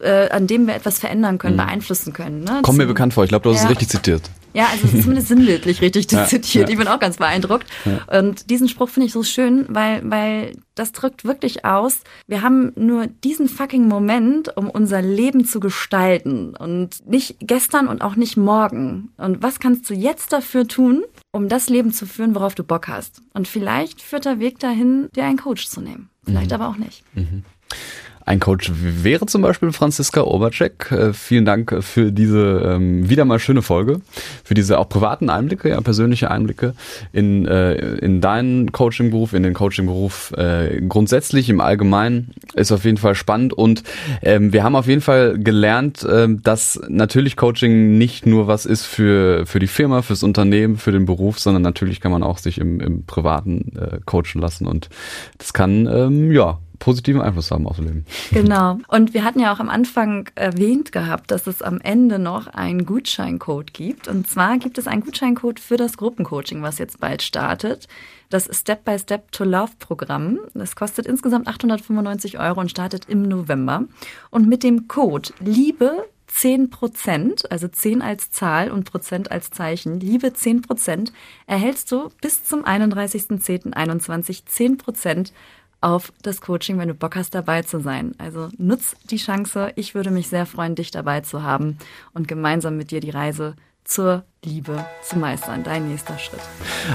äh, 0.00 0.28
an 0.30 0.46
dem 0.46 0.66
wir 0.66 0.74
etwas 0.74 0.98
verändern 0.98 1.38
können, 1.38 1.56
beeinflussen 1.56 2.12
können. 2.12 2.44
Ne? 2.44 2.52
Mhm. 2.58 2.62
Komm 2.62 2.76
mir 2.76 2.86
bekannt 2.86 3.14
vor. 3.14 3.24
Ich 3.24 3.28
glaube, 3.30 3.44
du 3.44 3.50
hast 3.50 3.58
Ja. 3.58 3.64
es 3.64 3.70
richtig 3.70 3.88
zitiert. 3.88 4.22
Ja, 4.52 4.66
also 4.72 4.88
es 4.88 4.94
ist 4.94 5.02
zumindest 5.02 5.28
sinnbildlich 5.28 5.80
richtig 5.82 6.08
zitiert. 6.08 6.52
ja. 6.52 6.68
Ich 6.68 6.76
bin 6.76 6.88
auch 6.88 6.98
ganz 6.98 7.18
beeindruckt. 7.18 7.66
Und 8.12 8.50
diesen 8.50 8.68
Spruch 8.68 8.88
finde 8.88 9.06
ich 9.06 9.12
so 9.12 9.22
schön, 9.22 9.64
weil, 9.68 10.02
weil 10.10 10.56
das 10.74 10.90
drückt 10.90 11.24
wirklich 11.24 11.64
aus, 11.64 12.00
wir 12.26 12.42
haben 12.42 12.72
nur 12.74 13.06
diesen 13.06 13.48
fucking 13.48 13.86
Moment, 13.86 14.56
um 14.56 14.68
unser 14.68 15.02
Leben 15.02 15.44
zu 15.44 15.60
gestalten. 15.60 16.56
Und 16.56 17.06
nicht 17.08 17.36
gestern 17.40 17.86
und 17.86 18.02
auch 18.02 18.16
nicht 18.16 18.36
morgen. 18.36 19.10
Und 19.18 19.40
was 19.40 19.60
kannst 19.60 19.88
du 19.88 19.94
jetzt 19.94 20.32
dafür 20.32 20.66
tun, 20.66 21.04
um 21.30 21.48
das 21.48 21.68
Leben 21.68 21.92
zu 21.92 22.04
führen, 22.04 22.34
worauf 22.34 22.56
du 22.56 22.64
Bock 22.64 22.88
hast? 22.88 23.22
Und 23.34 23.46
vielleicht 23.46 24.02
führt 24.02 24.24
der 24.24 24.40
Weg 24.40 24.58
dahin, 24.58 25.08
dir 25.14 25.24
einen 25.26 25.38
Coach 25.38 25.68
zu 25.68 25.80
nehmen. 25.80 26.10
Vielleicht 26.24 26.52
aber 26.52 26.68
auch 26.68 26.76
nicht. 26.76 27.04
Ein 28.26 28.38
Coach 28.38 28.70
wäre 28.74 29.26
zum 29.26 29.42
Beispiel 29.42 29.72
Franziska 29.72 30.22
Obercheck. 30.22 30.92
Äh, 30.92 31.12
vielen 31.12 31.44
Dank 31.44 31.82
für 31.82 32.12
diese 32.12 32.62
ähm, 32.64 33.08
wieder 33.08 33.24
mal 33.24 33.38
schöne 33.38 33.62
Folge, 33.62 34.00
für 34.44 34.54
diese 34.54 34.78
auch 34.78 34.88
privaten 34.88 35.30
Einblicke, 35.30 35.70
ja, 35.70 35.80
persönliche 35.80 36.30
Einblicke 36.30 36.74
in, 37.12 37.46
äh, 37.46 37.74
in 37.96 38.20
deinen 38.20 38.72
Coaching-Beruf, 38.72 39.32
in 39.32 39.42
den 39.42 39.54
Coaching-Beruf 39.54 40.32
äh, 40.36 40.80
grundsätzlich 40.86 41.48
im 41.48 41.60
Allgemeinen. 41.60 42.32
Ist 42.54 42.72
auf 42.72 42.84
jeden 42.84 42.98
Fall 42.98 43.14
spannend 43.14 43.52
und 43.52 43.82
ähm, 44.22 44.52
wir 44.52 44.64
haben 44.64 44.76
auf 44.76 44.86
jeden 44.86 45.00
Fall 45.00 45.38
gelernt, 45.38 46.06
ähm, 46.08 46.42
dass 46.42 46.80
natürlich 46.88 47.36
Coaching 47.36 47.96
nicht 47.96 48.26
nur 48.26 48.46
was 48.46 48.66
ist 48.66 48.84
für, 48.84 49.46
für 49.46 49.60
die 49.60 49.66
Firma, 49.66 50.02
fürs 50.02 50.22
Unternehmen, 50.22 50.76
für 50.76 50.92
den 50.92 51.06
Beruf, 51.06 51.38
sondern 51.38 51.62
natürlich 51.62 52.00
kann 52.00 52.12
man 52.12 52.22
auch 52.22 52.38
sich 52.38 52.58
im, 52.58 52.80
im 52.80 53.04
Privaten 53.06 53.72
äh, 53.76 53.98
coachen 54.04 54.40
lassen 54.40 54.66
und 54.66 54.88
das 55.38 55.52
kann, 55.52 55.86
ähm, 55.86 56.32
ja, 56.32 56.58
positiven 56.80 57.20
Einfluss 57.20 57.52
haben 57.52 57.68
aufs 57.68 57.78
Leben. 57.78 58.04
Genau. 58.32 58.78
Und 58.88 59.14
wir 59.14 59.22
hatten 59.22 59.38
ja 59.38 59.52
auch 59.52 59.60
am 59.60 59.68
Anfang 59.68 60.28
erwähnt 60.34 60.92
gehabt, 60.92 61.30
dass 61.30 61.46
es 61.46 61.62
am 61.62 61.80
Ende 61.80 62.18
noch 62.18 62.48
einen 62.48 62.86
Gutscheincode 62.86 63.72
gibt. 63.72 64.08
Und 64.08 64.28
zwar 64.28 64.58
gibt 64.58 64.78
es 64.78 64.88
einen 64.88 65.02
Gutscheincode 65.02 65.60
für 65.60 65.76
das 65.76 65.96
Gruppencoaching, 65.96 66.62
was 66.62 66.78
jetzt 66.78 66.98
bald 66.98 67.22
startet. 67.22 67.86
Das 68.30 68.48
Step 68.52 68.84
by 68.84 68.98
Step 68.98 69.30
to 69.30 69.44
Love 69.44 69.72
Programm. 69.78 70.38
Das 70.54 70.74
kostet 70.74 71.06
insgesamt 71.06 71.46
895 71.46 72.38
Euro 72.38 72.60
und 72.60 72.70
startet 72.70 73.06
im 73.08 73.22
November. 73.22 73.84
Und 74.30 74.48
mit 74.48 74.62
dem 74.62 74.88
Code 74.88 75.30
Liebe 75.40 76.06
10 76.32 76.70
Prozent, 76.70 77.50
also 77.50 77.68
10 77.68 78.02
als 78.02 78.30
Zahl 78.30 78.70
und 78.70 78.84
Prozent 78.84 79.30
als 79.30 79.50
Zeichen, 79.50 79.98
Liebe 80.00 80.32
10 80.32 80.62
Prozent, 80.62 81.12
erhältst 81.46 81.90
du 81.90 82.10
bis 82.20 82.44
zum 82.44 82.64
31.10.21 82.64 84.46
10 84.46 84.78
Prozent 84.78 85.32
auf 85.80 86.12
das 86.22 86.40
Coaching, 86.40 86.78
wenn 86.78 86.88
du 86.88 86.94
Bock 86.94 87.16
hast, 87.16 87.34
dabei 87.34 87.62
zu 87.62 87.80
sein. 87.80 88.14
Also 88.18 88.48
nutz 88.58 88.96
die 89.10 89.16
Chance. 89.16 89.72
Ich 89.76 89.94
würde 89.94 90.10
mich 90.10 90.28
sehr 90.28 90.46
freuen, 90.46 90.74
dich 90.74 90.90
dabei 90.90 91.20
zu 91.20 91.42
haben 91.42 91.78
und 92.12 92.28
gemeinsam 92.28 92.76
mit 92.76 92.90
dir 92.90 93.00
die 93.00 93.10
Reise 93.10 93.56
zur 93.84 94.24
Liebe 94.44 94.84
zu 95.02 95.18
meistern. 95.18 95.62
Dein 95.64 95.88
nächster 95.88 96.18
Schritt. 96.18 96.40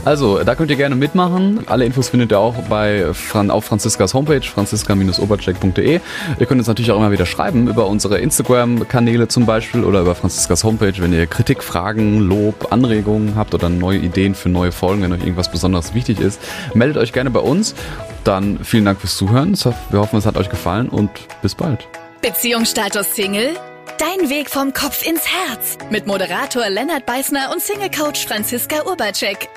Also, 0.03 0.43
da 0.43 0.55
könnt 0.55 0.71
ihr 0.71 0.77
gerne 0.77 0.95
mitmachen. 0.95 1.63
Alle 1.67 1.85
Infos 1.85 2.09
findet 2.09 2.31
ihr 2.31 2.39
auch 2.39 2.55
bei 2.69 3.13
Fran 3.13 3.51
auf 3.51 3.65
Franziskas 3.65 4.15
Homepage, 4.15 4.41
franziska-obercheck.de. 4.41 5.99
Ihr 6.39 6.45
könnt 6.47 6.59
uns 6.59 6.67
natürlich 6.67 6.91
auch 6.91 6.97
immer 6.97 7.11
wieder 7.11 7.27
schreiben 7.27 7.67
über 7.67 7.85
unsere 7.85 8.17
Instagram-Kanäle 8.17 9.27
zum 9.27 9.45
Beispiel 9.45 9.83
oder 9.83 10.01
über 10.01 10.15
Franziskas 10.15 10.63
Homepage, 10.63 10.93
wenn 10.97 11.13
ihr 11.13 11.27
Kritik, 11.27 11.61
Fragen, 11.61 12.19
Lob, 12.21 12.71
Anregungen 12.71 13.35
habt 13.35 13.53
oder 13.53 13.69
neue 13.69 13.99
Ideen 13.99 14.33
für 14.33 14.49
neue 14.49 14.71
Folgen, 14.71 15.03
wenn 15.03 15.13
euch 15.13 15.21
irgendwas 15.21 15.51
besonders 15.51 15.93
wichtig 15.93 16.19
ist. 16.19 16.41
Meldet 16.73 16.97
euch 16.97 17.13
gerne 17.13 17.29
bei 17.29 17.41
uns. 17.41 17.75
Dann 18.23 18.63
vielen 18.63 18.85
Dank 18.85 18.99
fürs 18.99 19.17
Zuhören. 19.17 19.55
Wir 19.91 19.99
hoffen, 19.99 20.17
es 20.17 20.25
hat 20.25 20.37
euch 20.37 20.49
gefallen 20.49 20.89
und 20.89 21.11
bis 21.43 21.53
bald. 21.53 21.87
Beziehungsstatus 22.21 23.13
Single? 23.13 23.55
Dein 23.97 24.29
Weg 24.29 24.49
vom 24.49 24.73
Kopf 24.73 25.05
ins 25.05 25.25
Herz. 25.25 25.77
Mit 25.89 26.05
Moderator 26.05 26.69
Lennart 26.69 27.05
Beißner 27.05 27.51
und 27.51 27.61
Single-Coach 27.61 28.27
Franziska 28.27 28.83
Urbacek. 28.85 29.47